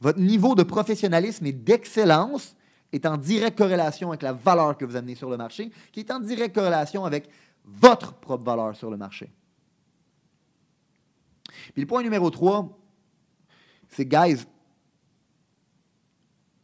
Votre 0.00 0.18
niveau 0.18 0.54
de 0.54 0.62
professionnalisme 0.62 1.44
et 1.46 1.52
d'excellence 1.52 2.56
est 2.92 3.06
en 3.06 3.16
directe 3.16 3.58
corrélation 3.58 4.08
avec 4.08 4.22
la 4.22 4.32
valeur 4.32 4.76
que 4.76 4.84
vous 4.84 4.96
amenez 4.96 5.14
sur 5.14 5.28
le 5.28 5.36
marché, 5.36 5.70
qui 5.92 6.00
est 6.00 6.10
en 6.10 6.20
directe 6.20 6.54
corrélation 6.54 7.04
avec 7.04 7.28
votre 7.64 8.14
propre 8.14 8.44
valeur 8.44 8.74
sur 8.74 8.90
le 8.90 8.96
marché. 8.96 9.30
Puis 11.72 11.82
le 11.82 11.86
point 11.86 12.02
numéro 12.02 12.30
3, 12.30 12.78
c'est, 13.88 14.06
guys, 14.06 14.44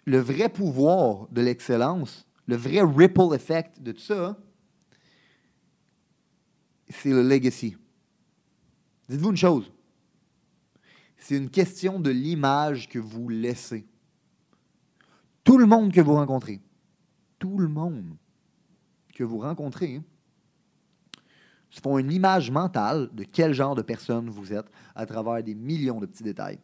le 0.05 0.19
vrai 0.19 0.49
pouvoir 0.49 1.29
de 1.31 1.43
l'excellence, 1.43 2.27
le 2.47 2.57
vrai 2.57 2.81
ripple 2.83 3.35
effect 3.35 3.83
de 3.83 3.93
tout 3.93 4.01
ça, 4.01 4.39
c'est 6.89 7.11
le 7.11 7.23
legacy. 7.23 7.77
Dites-vous 9.09 9.31
une 9.31 9.37
chose, 9.37 9.73
c'est 11.19 11.37
une 11.37 11.51
question 11.51 11.99
de 11.99 12.11
l'image 12.11 12.89
que 12.89 12.99
vous 12.99 13.29
laissez. 13.29 13.87
Tout 15.43 15.59
le 15.59 15.67
monde 15.67 15.93
que 15.93 16.01
vous 16.01 16.15
rencontrez, 16.15 16.61
tout 17.39 17.59
le 17.59 17.69
monde 17.69 18.17
que 19.15 19.25
vous 19.25 19.39
rencontrez, 19.39 20.03
se 21.77 21.81
font 21.83 21.99
une 21.99 22.11
image 22.11 22.51
mentale 22.51 23.11
de 23.13 23.23
quel 23.23 23.53
genre 23.53 23.75
de 23.75 23.83
personne 23.83 24.31
vous 24.31 24.51
êtes 24.51 24.67
à 24.95 25.05
travers 25.05 25.43
des 25.43 25.55
millions 25.55 26.01
de 26.01 26.07
petits 26.07 26.23
détails. 26.23 26.59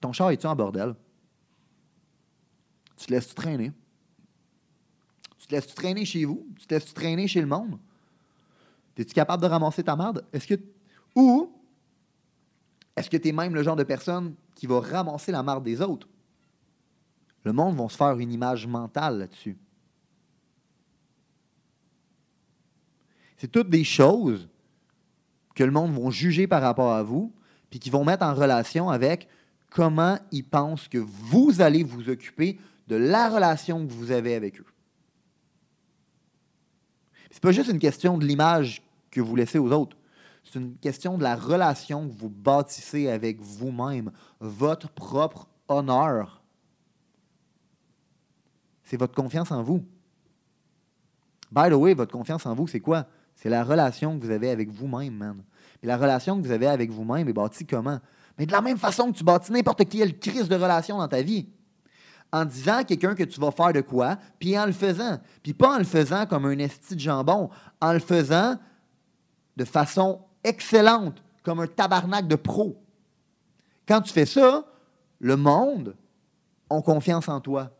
Ton 0.00 0.12
char 0.12 0.30
est-tu 0.30 0.46
en 0.48 0.56
bordel? 0.56 0.96
Tu 2.96 3.06
te 3.06 3.12
laisses-tu 3.12 3.34
traîner? 3.34 3.72
Tu 5.38 5.46
te 5.46 5.54
laisses-tu 5.54 5.74
traîner 5.74 6.04
chez 6.04 6.24
vous? 6.24 6.44
Tu 6.58 6.66
te 6.66 6.74
laisses-tu 6.74 6.92
traîner 6.92 7.28
chez 7.28 7.40
le 7.40 7.46
monde? 7.46 7.78
Es-tu 8.96 9.14
capable 9.14 9.40
de 9.40 9.48
ramasser 9.48 9.84
ta 9.84 9.94
merde? 9.94 10.26
Est-ce 10.32 10.48
que. 10.48 10.60
Ou 11.14 11.52
est-ce 12.96 13.08
que 13.08 13.16
tu 13.16 13.28
es 13.28 13.32
même 13.32 13.54
le 13.54 13.62
genre 13.62 13.76
de 13.76 13.84
personne 13.84 14.34
qui 14.56 14.66
va 14.66 14.80
ramasser 14.80 15.30
la 15.30 15.44
marde 15.44 15.62
des 15.62 15.80
autres? 15.80 16.08
Le 17.44 17.52
monde 17.52 17.76
va 17.76 17.88
se 17.88 17.96
faire 17.96 18.18
une 18.18 18.32
image 18.32 18.66
mentale 18.66 19.18
là-dessus. 19.20 19.56
C'est 23.38 23.50
toutes 23.50 23.70
des 23.70 23.84
choses 23.84 24.48
que 25.54 25.64
le 25.64 25.70
monde 25.70 25.92
va 25.92 26.10
juger 26.10 26.46
par 26.46 26.60
rapport 26.60 26.92
à 26.92 27.02
vous, 27.02 27.32
puis 27.70 27.78
qui 27.78 27.88
vont 27.88 28.04
mettre 28.04 28.24
en 28.24 28.34
relation 28.34 28.90
avec 28.90 29.28
comment 29.70 30.18
ils 30.32 30.44
pensent 30.44 30.88
que 30.88 30.98
vous 30.98 31.60
allez 31.60 31.82
vous 31.82 32.08
occuper 32.10 32.58
de 32.88 32.96
la 32.96 33.28
relation 33.28 33.86
que 33.86 33.92
vous 33.92 34.10
avez 34.10 34.34
avec 34.34 34.60
eux. 34.60 34.66
C'est 37.30 37.42
pas 37.42 37.52
juste 37.52 37.70
une 37.70 37.78
question 37.78 38.18
de 38.18 38.24
l'image 38.24 38.82
que 39.10 39.20
vous 39.20 39.36
laissez 39.36 39.58
aux 39.58 39.70
autres. 39.70 39.96
C'est 40.42 40.58
une 40.58 40.76
question 40.76 41.18
de 41.18 41.22
la 41.22 41.36
relation 41.36 42.08
que 42.08 42.14
vous 42.14 42.30
bâtissez 42.30 43.08
avec 43.08 43.40
vous-même, 43.40 44.10
votre 44.40 44.88
propre 44.88 45.46
honneur. 45.68 46.42
C'est 48.82 48.96
votre 48.96 49.14
confiance 49.14 49.52
en 49.52 49.62
vous. 49.62 49.84
By 51.52 51.68
the 51.68 51.74
way, 51.74 51.94
votre 51.94 52.12
confiance 52.12 52.46
en 52.46 52.54
vous, 52.54 52.66
c'est 52.66 52.80
quoi? 52.80 53.06
C'est 53.38 53.48
la 53.48 53.62
relation 53.62 54.18
que 54.18 54.24
vous 54.24 54.32
avez 54.32 54.50
avec 54.50 54.68
vous-même, 54.68 55.14
man. 55.14 55.44
Et 55.80 55.86
la 55.86 55.96
relation 55.96 56.36
que 56.36 56.44
vous 56.44 56.50
avez 56.50 56.66
avec 56.66 56.90
vous-même 56.90 57.28
est 57.28 57.32
bâtie 57.32 57.64
comment? 57.64 58.00
Mais 58.36 58.46
de 58.46 58.52
la 58.52 58.60
même 58.60 58.78
façon 58.78 59.12
que 59.12 59.16
tu 59.16 59.22
bâtis 59.22 59.52
n'importe 59.52 59.88
quelle 59.88 60.18
crise 60.18 60.48
de 60.48 60.56
relation 60.56 60.98
dans 60.98 61.06
ta 61.06 61.22
vie. 61.22 61.48
En 62.32 62.44
disant 62.44 62.78
à 62.78 62.84
quelqu'un 62.84 63.14
que 63.14 63.22
tu 63.22 63.38
vas 63.38 63.52
faire 63.52 63.72
de 63.72 63.80
quoi, 63.80 64.18
puis 64.40 64.58
en 64.58 64.66
le 64.66 64.72
faisant. 64.72 65.20
Puis 65.44 65.54
pas 65.54 65.76
en 65.76 65.78
le 65.78 65.84
faisant 65.84 66.26
comme 66.26 66.46
un 66.46 66.58
esti 66.58 66.96
de 66.96 67.00
jambon, 67.00 67.48
en 67.80 67.92
le 67.92 68.00
faisant 68.00 68.56
de 69.56 69.64
façon 69.64 70.20
excellente, 70.42 71.22
comme 71.44 71.60
un 71.60 71.68
tabarnak 71.68 72.26
de 72.26 72.34
pro. 72.34 72.82
Quand 73.86 74.00
tu 74.00 74.12
fais 74.12 74.26
ça, 74.26 74.64
le 75.20 75.36
monde 75.36 75.94
a 76.70 76.82
confiance 76.82 77.28
en 77.28 77.40
toi. 77.40 77.70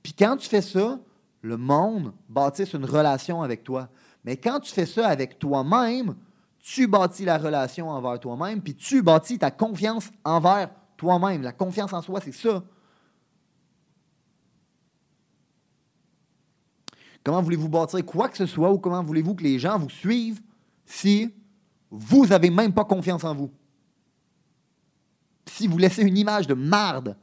Puis 0.00 0.12
quand 0.12 0.36
tu 0.36 0.48
fais 0.48 0.62
ça, 0.62 1.00
le 1.42 1.56
monde 1.56 2.12
bâtisse 2.28 2.72
une 2.72 2.84
relation 2.84 3.42
avec 3.42 3.64
toi. 3.64 3.88
Mais 4.24 4.36
quand 4.36 4.60
tu 4.60 4.72
fais 4.72 4.86
ça 4.86 5.08
avec 5.08 5.38
toi-même, 5.38 6.16
tu 6.58 6.86
bâtis 6.86 7.24
la 7.24 7.38
relation 7.38 7.88
envers 7.88 8.20
toi-même, 8.20 8.60
puis 8.60 8.74
tu 8.74 9.02
bâtis 9.02 9.38
ta 9.38 9.50
confiance 9.50 10.10
envers 10.24 10.70
toi-même. 10.96 11.42
La 11.42 11.52
confiance 11.52 11.92
en 11.92 12.02
soi, 12.02 12.20
c'est 12.22 12.34
ça. 12.34 12.62
Comment 17.24 17.42
voulez-vous 17.42 17.68
bâtir 17.68 18.04
quoi 18.04 18.28
que 18.28 18.36
ce 18.36 18.46
soit 18.46 18.72
ou 18.72 18.78
comment 18.78 19.02
voulez-vous 19.02 19.34
que 19.34 19.42
les 19.42 19.58
gens 19.58 19.78
vous 19.78 19.90
suivent 19.90 20.40
si 20.86 21.34
vous 21.90 22.26
n'avez 22.26 22.50
même 22.50 22.72
pas 22.72 22.84
confiance 22.84 23.24
en 23.24 23.34
vous? 23.34 23.50
Si 25.46 25.66
vous 25.66 25.78
laissez 25.78 26.02
une 26.02 26.16
image 26.16 26.46
de 26.46 26.54
marde 26.54 27.16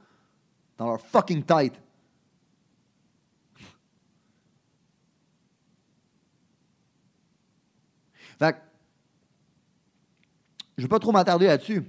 dans 0.77 0.87
leur 0.87 1.01
fucking 1.01 1.43
tête. 1.43 1.81
Fait 8.37 8.55
je 10.77 10.83
ne 10.83 10.87
vais 10.87 10.89
pas 10.89 10.99
trop 10.99 11.11
m'attarder 11.11 11.47
là-dessus. 11.47 11.83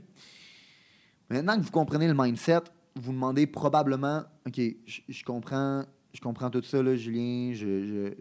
Maintenant 1.29 1.59
que 1.59 1.65
vous 1.65 1.73
comprenez 1.73 2.07
le 2.07 2.15
mindset, 2.15 2.61
vous 2.95 3.13
demandez 3.13 3.47
probablement, 3.47 4.23
OK, 4.47 4.61
je, 4.87 5.25
comprends, 5.25 5.85
je 6.13 6.21
comprends 6.21 6.51
tout 6.51 6.63
ça, 6.63 6.81
là, 6.83 6.95
Julien, 6.95 7.53
je, 7.53 8.13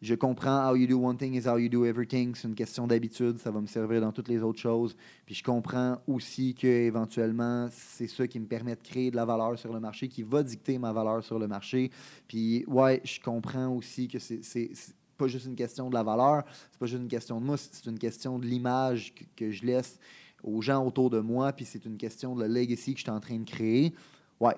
je, 0.00 0.14
comprends 0.14 0.66
how 0.66 0.74
you 0.76 0.86
do 0.86 0.96
one 0.96 1.18
thing 1.18 1.34
is 1.34 1.46
how 1.46 1.58
you 1.58 1.68
do 1.68 1.84
everything, 1.84 2.34
c'est 2.34 2.48
une 2.48 2.54
question 2.54 2.86
d'habitude, 2.86 3.38
ça 3.38 3.50
va 3.50 3.60
me 3.60 3.66
servir 3.66 4.00
dans 4.00 4.10
toutes 4.10 4.28
les 4.28 4.42
autres 4.42 4.58
choses. 4.58 4.96
Puis 5.26 5.34
je 5.34 5.44
comprends 5.44 5.98
aussi 6.06 6.54
que 6.54 6.66
éventuellement, 6.66 7.68
c'est 7.70 8.08
ça 8.08 8.26
qui 8.26 8.40
me 8.40 8.46
permet 8.46 8.76
de 8.76 8.80
créer 8.80 9.10
de 9.10 9.16
la 9.16 9.26
valeur 9.26 9.58
sur 9.58 9.74
le 9.74 9.78
marché, 9.80 10.08
qui 10.08 10.22
va 10.22 10.42
dicter 10.42 10.78
ma 10.78 10.92
valeur 10.94 11.22
sur 11.22 11.38
le 11.38 11.46
marché. 11.46 11.90
Puis 12.26 12.64
ouais, 12.66 13.02
je 13.04 13.20
comprends 13.20 13.68
aussi 13.68 14.08
que 14.08 14.18
c'est 14.18 14.70
pas 15.18 15.26
juste 15.26 15.46
une 15.46 15.56
question 15.56 15.90
de 15.90 15.94
la 15.94 16.02
valeur, 16.02 16.44
c'est 16.70 16.78
pas 16.78 16.86
juste 16.86 17.02
une 17.02 17.08
question 17.08 17.40
de 17.40 17.44
moi, 17.44 17.56
c'est 17.58 17.84
une 17.86 17.98
question 17.98 18.38
de 18.38 18.46
l'image 18.46 19.12
que, 19.36 19.50
je 19.50 19.66
laisse 19.66 19.98
aux 20.42 20.62
gens 20.62 20.86
autour 20.86 21.10
de 21.10 21.20
moi, 21.20 21.52
puis 21.52 21.64
c'est 21.64 21.84
une 21.84 21.98
question 21.98 22.34
de 22.36 22.42
la 22.42 22.48
legacy 22.48 22.94
que 22.94 23.00
je 23.00 23.04
suis 23.04 23.10
en 23.10 23.20
train 23.20 23.38
de 23.38 23.44
créer. 23.44 23.92
Ouais, 24.40 24.54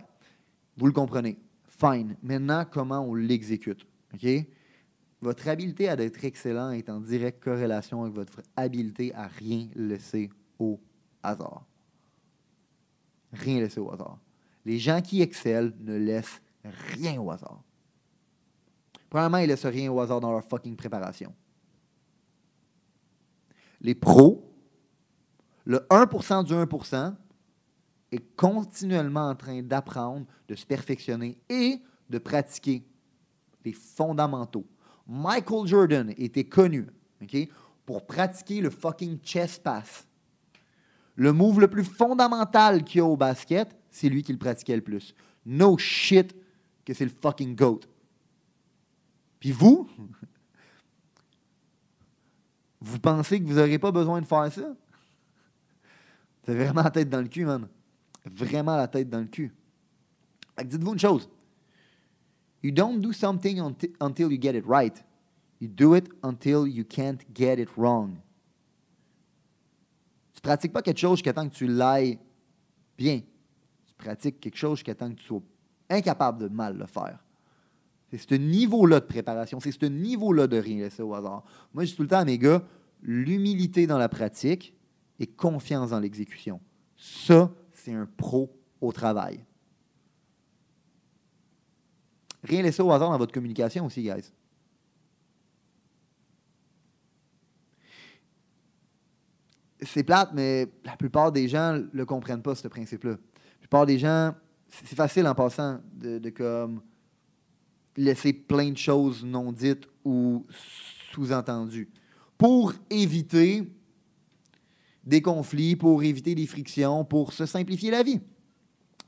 vous 0.76 0.86
le 0.86 0.92
comprenez. 0.92 1.38
Fine. 1.64 2.16
Maintenant, 2.22 2.64
comment 2.70 3.00
on 3.00 3.14
l'exécute? 3.14 3.86
OK? 4.12 4.28
Votre 5.22 5.48
habileté 5.48 5.88
à 5.88 5.94
être 5.94 6.24
excellent 6.24 6.70
est 6.70 6.88
en 6.88 7.00
directe 7.00 7.42
corrélation 7.42 8.02
avec 8.02 8.14
votre 8.14 8.42
habileté 8.56 9.14
à 9.14 9.26
rien 9.26 9.68
laisser 9.74 10.30
au 10.58 10.78
hasard. 11.22 11.64
Rien 13.32 13.60
laisser 13.60 13.80
au 13.80 13.90
hasard. 13.90 14.18
Les 14.64 14.78
gens 14.78 15.00
qui 15.00 15.22
excellent 15.22 15.72
ne 15.80 15.96
laissent 15.96 16.40
rien 16.64 17.20
au 17.20 17.30
hasard. 17.30 17.62
Premièrement, 19.10 19.38
ils 19.38 19.48
laissent 19.48 19.66
rien 19.66 19.90
au 19.90 20.00
hasard 20.00 20.20
dans 20.20 20.30
leur 20.30 20.44
fucking 20.44 20.76
préparation. 20.76 21.34
Les 23.80 23.94
pros, 23.94 24.48
le 25.64 25.78
1% 25.90 26.44
du 26.44 26.54
1% 26.54 27.14
est 28.12 28.36
continuellement 28.36 29.28
en 29.28 29.34
train 29.34 29.62
d'apprendre, 29.62 30.26
de 30.48 30.54
se 30.54 30.64
perfectionner 30.64 31.38
et 31.48 31.80
de 32.08 32.18
pratiquer 32.18 32.84
les 33.64 33.72
fondamentaux. 33.72 34.66
Michael 35.06 35.66
Jordan 35.66 36.14
était 36.16 36.44
connu 36.44 36.86
pour 37.84 38.06
pratiquer 38.06 38.60
le 38.60 38.70
fucking 38.70 39.18
chess 39.22 39.58
pass. 39.58 40.06
Le 41.16 41.32
move 41.32 41.60
le 41.60 41.68
plus 41.68 41.84
fondamental 41.84 42.84
qu'il 42.84 42.98
y 42.98 43.00
a 43.00 43.04
au 43.04 43.16
basket, 43.16 43.76
c'est 43.90 44.08
lui 44.08 44.22
qui 44.22 44.32
le 44.32 44.38
pratiquait 44.38 44.76
le 44.76 44.82
plus. 44.82 45.14
No 45.44 45.76
shit 45.76 46.34
que 46.84 46.94
c'est 46.94 47.04
le 47.04 47.10
fucking 47.10 47.56
GOAT. 47.56 47.80
Puis 49.40 49.50
vous, 49.50 49.88
vous 52.80 52.98
pensez 52.98 53.40
que 53.40 53.46
vous 53.46 53.54
n'aurez 53.54 53.78
pas 53.78 53.90
besoin 53.90 54.20
de 54.20 54.26
faire 54.26 54.52
ça? 54.52 54.76
Avez 56.46 56.64
vraiment 56.64 56.82
la 56.82 56.90
tête 56.90 57.08
dans 57.08 57.20
le 57.20 57.28
cul, 57.28 57.44
man. 57.44 57.68
Vraiment 58.24 58.76
la 58.76 58.88
tête 58.88 59.08
dans 59.08 59.20
le 59.20 59.26
cul. 59.26 59.52
Dites-vous 60.62 60.92
une 60.92 60.98
chose. 60.98 61.28
You 62.62 62.70
don't 62.72 63.00
do 63.00 63.12
something 63.12 63.60
until 64.00 64.32
you 64.32 64.38
get 64.40 64.56
it 64.56 64.64
right. 64.66 65.02
You 65.60 65.68
do 65.68 65.94
it 65.94 66.08
until 66.22 66.66
you 66.66 66.84
can't 66.84 67.20
get 67.34 67.58
it 67.58 67.68
wrong. 67.76 68.16
Tu 70.34 70.38
ne 70.38 70.42
pratiques 70.42 70.72
pas 70.72 70.82
quelque 70.82 70.98
chose 70.98 71.18
jusqu'à 71.18 71.32
temps 71.32 71.48
que 71.48 71.54
tu 71.54 71.66
l'ailles 71.66 72.18
bien. 72.96 73.20
Tu 73.86 73.94
pratiques 73.96 74.40
quelque 74.40 74.56
chose 74.56 74.78
jusqu'à 74.78 74.94
temps 74.94 75.08
que 75.10 75.20
tu 75.20 75.24
sois 75.24 75.42
incapable 75.88 76.42
de 76.42 76.48
mal 76.48 76.76
le 76.76 76.86
faire. 76.86 77.18
C'est 78.10 78.18
ce 78.18 78.34
niveau-là 78.34 78.98
de 78.98 79.04
préparation, 79.04 79.60
c'est 79.60 79.70
ce 79.70 79.86
niveau-là 79.86 80.48
de 80.48 80.56
rien 80.56 80.78
laisser 80.78 81.02
au 81.02 81.14
hasard. 81.14 81.44
Moi, 81.72 81.84
je 81.84 81.90
dis 81.90 81.96
tout 81.96 82.02
le 82.02 82.08
temps 82.08 82.18
à 82.18 82.24
mes 82.24 82.38
gars, 82.38 82.64
l'humilité 83.02 83.86
dans 83.86 83.98
la 83.98 84.08
pratique 84.08 84.74
et 85.20 85.26
confiance 85.26 85.90
dans 85.90 86.00
l'exécution. 86.00 86.60
Ça, 86.96 87.52
c'est 87.72 87.92
un 87.92 88.06
pro 88.16 88.52
au 88.80 88.90
travail. 88.92 89.44
Rien 92.42 92.62
laisser 92.62 92.82
au 92.82 92.90
hasard 92.90 93.10
dans 93.10 93.18
votre 93.18 93.32
communication 93.32 93.86
aussi, 93.86 94.02
guys. 94.02 94.32
C'est 99.82 100.02
plate, 100.02 100.30
mais 100.34 100.66
la 100.84 100.96
plupart 100.96 101.30
des 101.32 101.48
gens 101.48 101.80
ne 101.92 102.04
comprennent 102.04 102.42
pas, 102.42 102.54
ce 102.54 102.68
principe-là. 102.68 103.12
La 103.12 103.58
plupart 103.60 103.86
des 103.86 103.98
gens, 103.98 104.34
c'est 104.68 104.96
facile 104.96 105.26
en 105.26 105.34
passant 105.34 105.80
de 105.94 106.28
comme 106.30 106.82
laisser 108.00 108.32
plein 108.32 108.70
de 108.70 108.78
choses 108.78 109.24
non 109.24 109.52
dites 109.52 109.86
ou 110.04 110.46
sous-entendues 111.12 111.90
pour 112.38 112.72
éviter 112.88 113.70
des 115.04 115.20
conflits, 115.20 115.76
pour 115.76 116.02
éviter 116.02 116.34
des 116.34 116.46
frictions, 116.46 117.04
pour 117.04 117.32
se 117.32 117.44
simplifier 117.44 117.90
la 117.90 118.02
vie. 118.02 118.20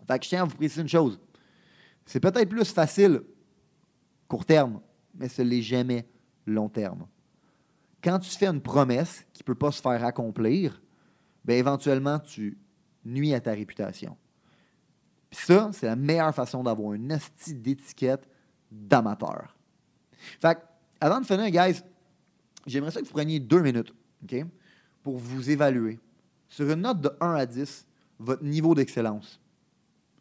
Fait 0.06 0.18
que 0.18 0.24
je 0.24 0.28
tiens 0.30 0.42
à 0.42 0.44
vous 0.44 0.56
préciser 0.56 0.82
une 0.82 0.88
chose. 0.88 1.18
C'est 2.04 2.20
peut-être 2.20 2.48
plus 2.48 2.64
facile 2.64 3.22
court 4.28 4.44
terme, 4.44 4.80
mais 5.14 5.28
ce 5.28 5.42
n'est 5.42 5.62
jamais 5.62 6.06
long 6.46 6.68
terme. 6.68 7.06
Quand 8.02 8.18
tu 8.18 8.30
fais 8.30 8.46
une 8.46 8.60
promesse 8.60 9.24
qui 9.32 9.42
ne 9.42 9.46
peut 9.46 9.54
pas 9.54 9.70
se 9.70 9.80
faire 9.80 10.04
accomplir, 10.04 10.82
bien 11.44 11.56
éventuellement, 11.56 12.18
tu 12.18 12.58
nuis 13.04 13.32
à 13.32 13.40
ta 13.40 13.52
réputation. 13.52 14.16
Puis 15.30 15.40
ça, 15.46 15.70
c'est 15.72 15.86
la 15.86 15.96
meilleure 15.96 16.34
façon 16.34 16.62
d'avoir 16.62 16.92
une 16.92 17.10
astuce 17.12 17.54
d'étiquette 17.54 18.28
d'amateur. 18.72 19.54
Fait 20.40 20.58
avant 21.00 21.20
de 21.20 21.26
finir, 21.26 21.50
guys, 21.50 21.82
j'aimerais 22.66 22.90
ça 22.90 23.00
que 23.00 23.06
vous 23.06 23.12
preniez 23.12 23.40
deux 23.40 23.60
minutes, 23.60 23.92
OK, 24.22 24.44
pour 25.02 25.18
vous 25.18 25.50
évaluer 25.50 25.98
sur 26.48 26.70
une 26.70 26.82
note 26.82 27.00
de 27.00 27.10
1 27.20 27.34
à 27.34 27.46
10 27.46 27.86
votre 28.18 28.44
niveau 28.44 28.74
d'excellence, 28.74 29.40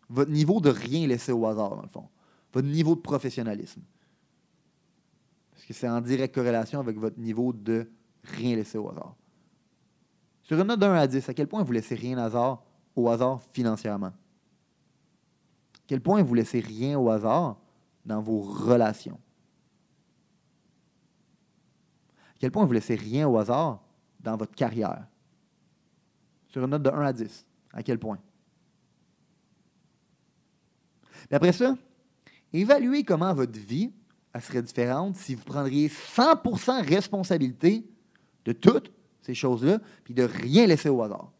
votre 0.10 0.32
niveau 0.32 0.60
de 0.60 0.70
rien 0.70 1.08
laisser 1.08 1.32
au 1.32 1.46
hasard, 1.46 1.76
dans 1.76 1.82
le 1.84 1.88
fond, 1.88 2.10
votre 2.52 2.68
niveau 2.68 2.96
de 2.96 3.02
professionnalisme. 3.02 3.82
Parce 5.52 5.66
que 5.66 5.74
c'est 5.74 5.88
en 5.88 6.02
directe 6.02 6.34
corrélation 6.34 6.80
avec 6.80 6.98
votre 6.98 7.20
niveau 7.20 7.54
de 7.54 7.90
rien 8.24 8.56
laisser 8.56 8.78
au 8.78 8.90
hasard? 8.90 9.16
Sur 10.42 10.60
une 10.60 10.68
note 10.68 10.80
de 10.80 10.86
1 10.86 10.94
à 10.96 11.08
10, 11.08 11.30
à 11.30 11.34
quel 11.34 11.48
point 11.48 11.64
vous 11.64 11.72
laissez 11.72 11.96
rien 11.96 12.18
au 12.18 12.22
hasard, 12.22 12.64
au 12.96 13.08
hasard 13.10 13.42
financièrement? 13.54 14.08
À 14.08 14.14
quel 15.86 16.02
point 16.02 16.24
vous 16.24 16.34
laissez 16.34 16.60
rien 16.60 16.98
au 16.98 17.10
hasard 17.10 17.58
dans 18.06 18.22
vos 18.22 18.42
relations? 18.42 19.20
À 22.30 22.38
quel 22.40 22.52
point 22.52 22.66
vous 22.66 22.74
laissez 22.74 22.96
rien 22.96 23.28
au 23.28 23.38
hasard 23.38 23.84
dans 24.20 24.38
votre 24.38 24.56
carrière? 24.56 25.08
Sur 26.48 26.64
une 26.64 26.72
note 26.72 26.84
de 26.84 26.90
1 26.90 27.02
à 27.02 27.14
10, 27.14 27.46
à 27.74 27.84
quel 27.84 28.00
point? 28.00 28.20
Et 31.30 31.36
après 31.36 31.54
ça, 31.54 31.78
évaluez 32.52 33.04
comment 33.04 33.34
votre 33.34 33.58
vie 33.58 33.92
serait 34.40 34.62
différente 34.62 35.16
si 35.16 35.36
vous 35.36 35.44
prendriez 35.44 35.88
100% 35.90 36.88
responsabilité 36.88 37.86
de 38.46 38.54
toutes 38.54 38.92
ces 39.22 39.34
choses-là, 39.34 39.80
puis 40.04 40.14
de 40.14 40.24
rien 40.24 40.66
laisser 40.66 40.90
au 40.90 41.02
hasard. 41.02 41.32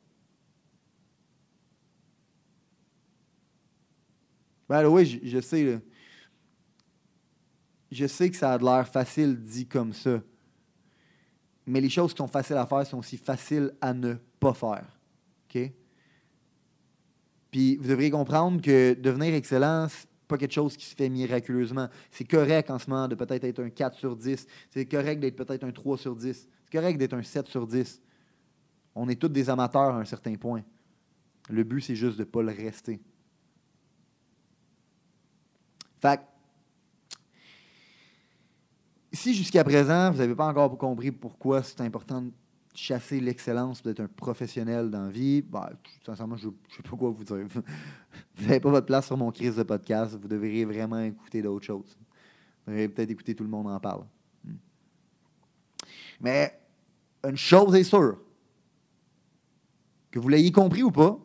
Ben 4.70 4.88
oui, 4.88 5.20
je, 5.24 5.42
sais. 5.42 5.82
Je 7.92 8.08
sais 8.08 8.30
que 8.30 8.38
ça 8.38 8.54
a 8.54 8.58
l'air 8.58 8.88
facile 8.88 9.40
dit 9.40 9.68
comme 9.68 9.94
ça. 9.94 10.22
Mais 11.66 11.82
les 11.82 11.90
choses 11.90 12.14
qui 12.14 12.18
sont 12.18 12.28
faciles 12.28 12.56
à 12.56 12.66
faire 12.66 12.86
sont 12.88 13.00
aussi 13.00 13.18
faciles 13.18 13.72
à 13.82 13.94
ne 13.94 14.16
pas 14.40 14.54
faire. 14.54 14.86
OK? 15.50 15.72
Puis 17.52 17.76
vous 17.76 17.88
devriez 17.88 18.10
comprendre 18.10 18.62
que 18.62 18.94
devenir 18.94 19.34
excellent, 19.34 19.88
pas 20.28 20.38
quelque 20.38 20.54
chose 20.54 20.78
qui 20.78 20.86
se 20.86 20.96
fait 20.96 21.10
miraculeusement. 21.10 21.90
C'est 22.10 22.24
correct 22.24 22.70
en 22.72 22.80
ce 22.80 22.90
moment 22.90 23.10
de 23.10 23.16
peut-être 23.16 23.44
être 23.44 23.60
un 23.60 23.70
4 23.70 23.98
sur 23.98 24.16
10. 24.16 24.48
C'est 24.70 24.86
correct 24.86 25.20
d'être 25.20 25.36
peut-être 25.36 25.66
un 25.66 25.72
3 25.72 25.98
sur 25.98 26.16
10. 26.16 26.48
C'est 26.64 26.72
correct 26.72 26.98
d'être 26.98 27.14
un 27.14 27.22
7 27.22 27.48
sur 27.48 27.68
10. 27.68 28.02
On 28.96 29.10
est 29.10 29.16
tous 29.20 29.28
des 29.28 29.50
amateurs 29.50 29.94
à 29.96 30.00
un 30.00 30.06
certain 30.06 30.36
point. 30.36 30.64
Le 31.50 31.64
but, 31.64 31.82
c'est 31.82 31.96
juste 31.96 32.18
de 32.18 32.24
ne 32.24 32.30
pas 32.30 32.42
le 32.42 32.54
rester. 32.54 33.02
Fait 36.00 36.22
si 39.22 39.36
jusqu'à 39.36 39.64
présent, 39.64 40.12
vous 40.12 40.18
n'avez 40.18 40.34
pas 40.34 40.48
encore 40.48 40.76
compris 40.80 41.12
pourquoi 41.12 41.62
c'est 41.62 41.82
important 41.82 42.24
de 42.24 42.32
chasser 42.74 43.20
l'excellence, 43.20 43.84
d'être 43.84 44.00
un 44.00 44.08
professionnel 44.08 44.90
dans 44.90 45.04
la 45.04 45.12
vie, 45.12 45.44
ben, 45.44 45.70
sincèrement, 46.04 46.38
je 46.38 46.48
ne 46.48 46.54
sais 46.76 46.82
pas 46.82 46.98
quoi 46.98 47.12
vous 47.12 47.24
dire. 47.24 47.46
vous 48.36 48.48
n'avez 48.48 48.60
pas 48.60 48.72
votre 48.72 48.88
place 48.88 49.06
sur 49.06 49.18
mon 49.18 49.32
crise 49.32 49.56
de 49.56 49.64
podcast. 49.64 50.18
Vous 50.20 50.28
devriez 50.28 50.66
vraiment 50.66 51.00
écouter 51.00 51.44
d'autres 51.44 51.66
choses. 51.66 51.96
Vous 52.66 52.72
devriez 52.72 52.90
peut-être 52.90 53.12
écouter 53.12 53.36
tout 53.36 53.44
le 53.44 53.50
monde 53.50 53.68
en 53.68 53.80
parle. 53.80 54.06
Hmm. 54.44 54.56
Mais 56.20 56.60
une 57.24 57.38
chose 57.38 57.76
est 57.76 57.84
sûre, 57.84 58.18
que 60.10 60.18
vous 60.18 60.30
l'ayez 60.30 60.52
compris 60.52 60.82
ou 60.82 60.92
pas, 60.92 61.20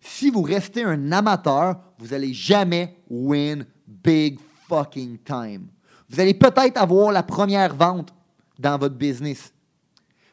si 0.00 0.30
vous 0.30 0.42
restez 0.42 0.82
un 0.82 1.12
amateur, 1.12 1.80
vous 1.96 2.08
n'allez 2.08 2.32
jamais 2.32 2.96
win 3.08 3.64
big 3.86 4.40
fucking 4.68 5.18
time. 5.18 5.68
Vous 6.08 6.20
allez 6.20 6.34
peut-être 6.34 6.78
avoir 6.78 7.12
la 7.12 7.22
première 7.22 7.74
vente 7.74 8.14
dans 8.58 8.78
votre 8.78 8.94
business, 8.94 9.52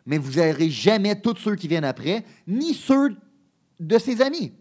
mais 0.06 0.18
vous 0.18 0.40
n'aurez 0.40 0.70
jamais 0.70 1.20
tous 1.20 1.38
ceux 1.38 1.56
qui 1.56 1.68
viennent 1.68 1.84
après, 1.84 2.24
ni 2.48 2.74
ceux 2.74 3.16
de 3.80 3.98
ses 3.98 4.22
amis. 4.22 4.54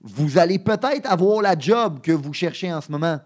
Vous 0.00 0.38
allez 0.38 0.58
peut-être 0.58 1.10
avoir 1.10 1.42
la 1.42 1.58
job 1.58 2.00
que 2.00 2.12
vous 2.12 2.32
cherchez 2.32 2.72
en 2.72 2.80
ce 2.80 2.90
moment, 2.90 3.20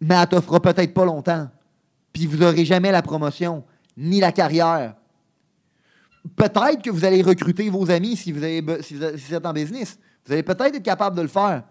mais 0.00 0.14
elle 0.14 0.20
ne 0.20 0.24
t'offrira 0.26 0.60
peut-être 0.60 0.94
pas 0.94 1.04
longtemps. 1.04 1.48
Puis 2.12 2.26
vous 2.26 2.38
n'aurez 2.38 2.64
jamais 2.64 2.90
la 2.90 3.02
promotion, 3.02 3.64
ni 3.96 4.20
la 4.20 4.32
carrière. 4.32 4.94
Peut-être 6.36 6.82
que 6.82 6.90
vous 6.90 7.04
allez 7.04 7.22
recruter 7.22 7.68
vos 7.68 7.90
amis 7.90 8.16
si 8.16 8.32
vous, 8.32 8.40
si 8.80 8.94
vous 8.94 9.34
êtes 9.34 9.46
en 9.46 9.52
business. 9.52 9.98
Vous 10.24 10.32
allez 10.32 10.42
peut-être 10.42 10.74
être 10.74 10.82
capable 10.82 11.16
de 11.16 11.22
le 11.22 11.28
faire, 11.28 11.64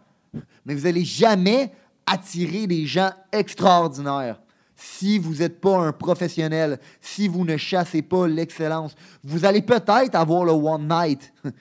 mais 0.65 0.73
vous 0.73 0.83
n'allez 0.83 1.05
jamais 1.05 1.71
attirer 2.07 2.65
des 2.65 2.85
gens 2.87 3.11
extraordinaires 3.31 4.39
si 4.77 5.17
vous 5.17 5.35
n'êtes 5.35 5.59
pas 5.59 5.77
un 5.77 5.91
professionnel, 5.91 6.79
si 7.01 7.27
vous 7.27 7.43
ne 7.43 7.57
chassez 7.57 8.03
pas 8.03 8.27
l'excellence. 8.27 8.95
Vous 9.23 9.43
allez 9.43 9.63
peut-être 9.63 10.15
avoir 10.15 10.45
le 10.45 10.51
one 10.51 10.87
night, 10.87 11.33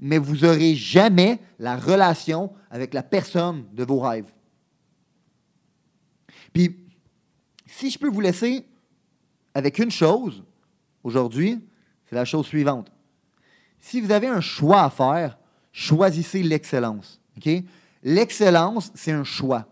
mais 0.00 0.18
vous 0.18 0.38
n'aurez 0.38 0.74
jamais 0.74 1.38
la 1.60 1.76
relation 1.76 2.52
avec 2.70 2.94
la 2.94 3.04
personne 3.04 3.64
de 3.72 3.84
vos 3.84 4.00
rêves. 4.00 4.30
Puis, 6.52 6.76
si 7.66 7.90
je 7.90 7.98
peux 7.98 8.10
vous 8.10 8.20
laisser 8.20 8.66
avec 9.54 9.78
une 9.78 9.90
chose 9.90 10.42
aujourd'hui, 11.04 11.64
c'est 12.08 12.16
la 12.16 12.24
chose 12.24 12.46
suivante. 12.46 12.90
Si 13.78 14.00
vous 14.00 14.10
avez 14.10 14.26
un 14.26 14.40
choix 14.40 14.82
à 14.82 14.90
faire, 14.90 15.38
choisissez 15.72 16.42
l'excellence. 16.42 17.20
L'excellence, 18.02 18.90
c'est 18.94 19.12
un 19.12 19.24
choix. 19.24 19.66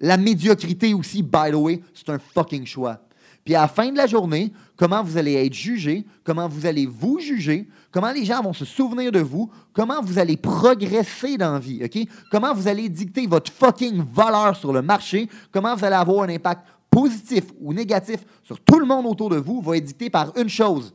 La 0.00 0.16
médiocrité 0.16 0.94
aussi, 0.94 1.22
by 1.22 1.50
the 1.50 1.54
way, 1.54 1.80
c'est 1.94 2.08
un 2.08 2.18
fucking 2.18 2.66
choix. 2.66 2.98
Puis 3.44 3.54
à 3.54 3.62
la 3.62 3.68
fin 3.68 3.90
de 3.90 3.96
la 3.96 4.06
journée, 4.06 4.52
comment 4.76 5.02
vous 5.02 5.16
allez 5.16 5.34
être 5.34 5.52
jugé, 5.52 6.04
comment 6.24 6.48
vous 6.48 6.64
allez 6.64 6.86
vous 6.86 7.18
juger, 7.18 7.68
comment 7.90 8.12
les 8.12 8.24
gens 8.24 8.42
vont 8.42 8.52
se 8.52 8.64
souvenir 8.64 9.10
de 9.10 9.18
vous, 9.18 9.50
comment 9.72 10.00
vous 10.00 10.18
allez 10.18 10.36
progresser 10.36 11.36
dans 11.36 11.52
la 11.52 11.58
vie, 11.58 11.82
OK? 11.84 12.08
Comment 12.30 12.54
vous 12.54 12.68
allez 12.68 12.88
dicter 12.88 13.26
votre 13.26 13.50
fucking 13.52 14.04
valeur 14.12 14.56
sur 14.56 14.72
le 14.72 14.82
marché, 14.82 15.28
comment 15.50 15.74
vous 15.74 15.84
allez 15.84 15.96
avoir 15.96 16.24
un 16.24 16.28
impact 16.28 16.62
positif 16.88 17.44
ou 17.60 17.72
négatif 17.72 18.20
sur 18.44 18.60
tout 18.60 18.78
le 18.78 18.86
monde 18.86 19.06
autour 19.06 19.30
de 19.30 19.36
vous, 19.36 19.60
va 19.60 19.76
être 19.76 19.84
dicté 19.84 20.08
par 20.08 20.36
une 20.36 20.48
chose. 20.48 20.94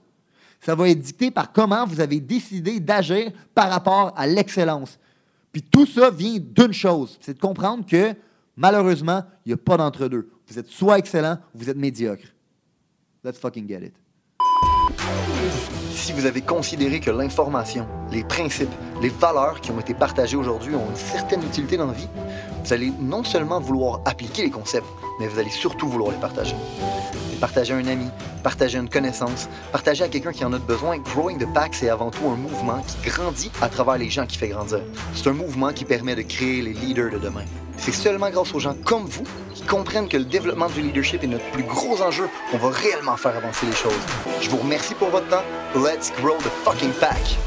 Ça 0.62 0.74
va 0.74 0.90
être 0.90 1.00
dicté 1.00 1.32
par 1.32 1.52
comment 1.52 1.86
vous 1.86 2.00
avez 2.00 2.20
décidé 2.20 2.80
d'agir 2.80 3.32
par 3.54 3.70
rapport 3.70 4.14
à 4.16 4.26
l'excellence. 4.26 4.98
Puis 5.58 5.64
tout 5.72 5.88
ça 5.88 6.12
vient 6.12 6.38
d'une 6.40 6.74
chose, 6.74 7.18
c'est 7.20 7.34
de 7.34 7.40
comprendre 7.40 7.84
que 7.84 8.14
Malheureusement, 8.58 9.24
il 9.46 9.50
n'y 9.50 9.54
a 9.54 9.58
pas 9.58 9.78
d'entre-deux. 9.78 10.32
Vous 10.48 10.60
êtes 10.60 10.68
soit 10.68 10.98
excellent 10.98 11.38
ou 11.54 11.60
vous 11.60 11.70
êtes 11.70 11.78
médiocre. 11.78 12.26
Let's 13.24 13.38
fucking 13.38 13.68
get 13.68 13.86
it. 13.86 13.94
Si 16.08 16.14
vous 16.14 16.26
avez 16.26 16.40
considéré 16.40 17.02
que 17.02 17.12
l'information, 17.12 17.86
les 18.14 18.24
principes, 18.24 18.72
les 19.02 19.10
valeurs 19.10 19.60
qui 19.60 19.72
ont 19.72 19.80
été 19.82 19.94
partagées 19.94 20.38
aujourd'hui 20.38 20.74
ont 20.74 20.90
une 20.90 20.96
certaine 20.96 21.44
utilité 21.44 21.76
dans 21.76 21.88
la 21.88 21.92
vie, 21.92 22.08
vous 22.64 22.72
allez 22.72 22.94
non 23.02 23.26
seulement 23.26 23.60
vouloir 23.60 24.00
appliquer 24.06 24.44
les 24.44 24.50
concepts, 24.50 24.88
mais 25.20 25.28
vous 25.28 25.38
allez 25.38 25.50
surtout 25.50 25.90
vouloir 25.90 26.14
les 26.14 26.18
partager. 26.18 26.56
Partager 27.42 27.74
à 27.74 27.76
un 27.76 27.88
ami, 27.88 28.08
partager 28.42 28.78
à 28.78 28.82
une 28.82 28.88
connaissance, 28.88 29.50
partager 29.74 30.06
à 30.06 30.08
quelqu'un 30.08 30.32
qui 30.32 30.46
en 30.46 30.54
a 30.54 30.60
besoin. 30.60 30.98
Growing 30.98 31.40
the 31.40 31.54
Pack, 31.54 31.76
c'est 31.76 31.90
avant 31.90 32.10
tout 32.10 32.26
un 32.30 32.38
mouvement 32.38 32.82
qui 32.88 33.10
grandit 33.10 33.52
à 33.62 33.68
travers 33.68 33.98
les 33.98 34.10
gens 34.10 34.26
qui 34.26 34.38
fait 34.38 34.48
grandir. 34.48 34.80
C'est 35.14 35.28
un 35.28 35.34
mouvement 35.34 35.74
qui 35.74 35.84
permet 35.84 36.16
de 36.16 36.22
créer 36.22 36.62
les 36.62 36.72
leaders 36.72 37.12
de 37.12 37.18
demain. 37.18 37.44
C'est 37.78 37.94
seulement 37.94 38.30
grâce 38.30 38.54
aux 38.54 38.60
gens 38.60 38.76
comme 38.86 39.06
vous 39.06 39.24
qui 39.54 39.64
comprennent 39.64 40.10
que 40.10 40.18
le 40.18 40.26
développement 40.26 40.68
du 40.68 40.82
leadership 40.82 41.24
est 41.24 41.28
notre 41.28 41.50
plus 41.52 41.64
gros 41.64 42.02
enjeu 42.02 42.28
qu'on 42.52 42.58
va 42.58 42.70
réellement 42.70 43.18
faire 43.18 43.36
avancer 43.36 43.66
les 43.66 43.76
choses. 43.76 43.94
Je 44.42 44.50
vous 44.50 44.58
remercie 44.58 44.96
pour 44.96 45.10
votre 45.10 45.28
temps. 45.30 45.44
Let's 45.76 46.12
grow 46.20 46.36
the 46.38 46.52
fucking 46.64 46.92
pack! 47.00 47.38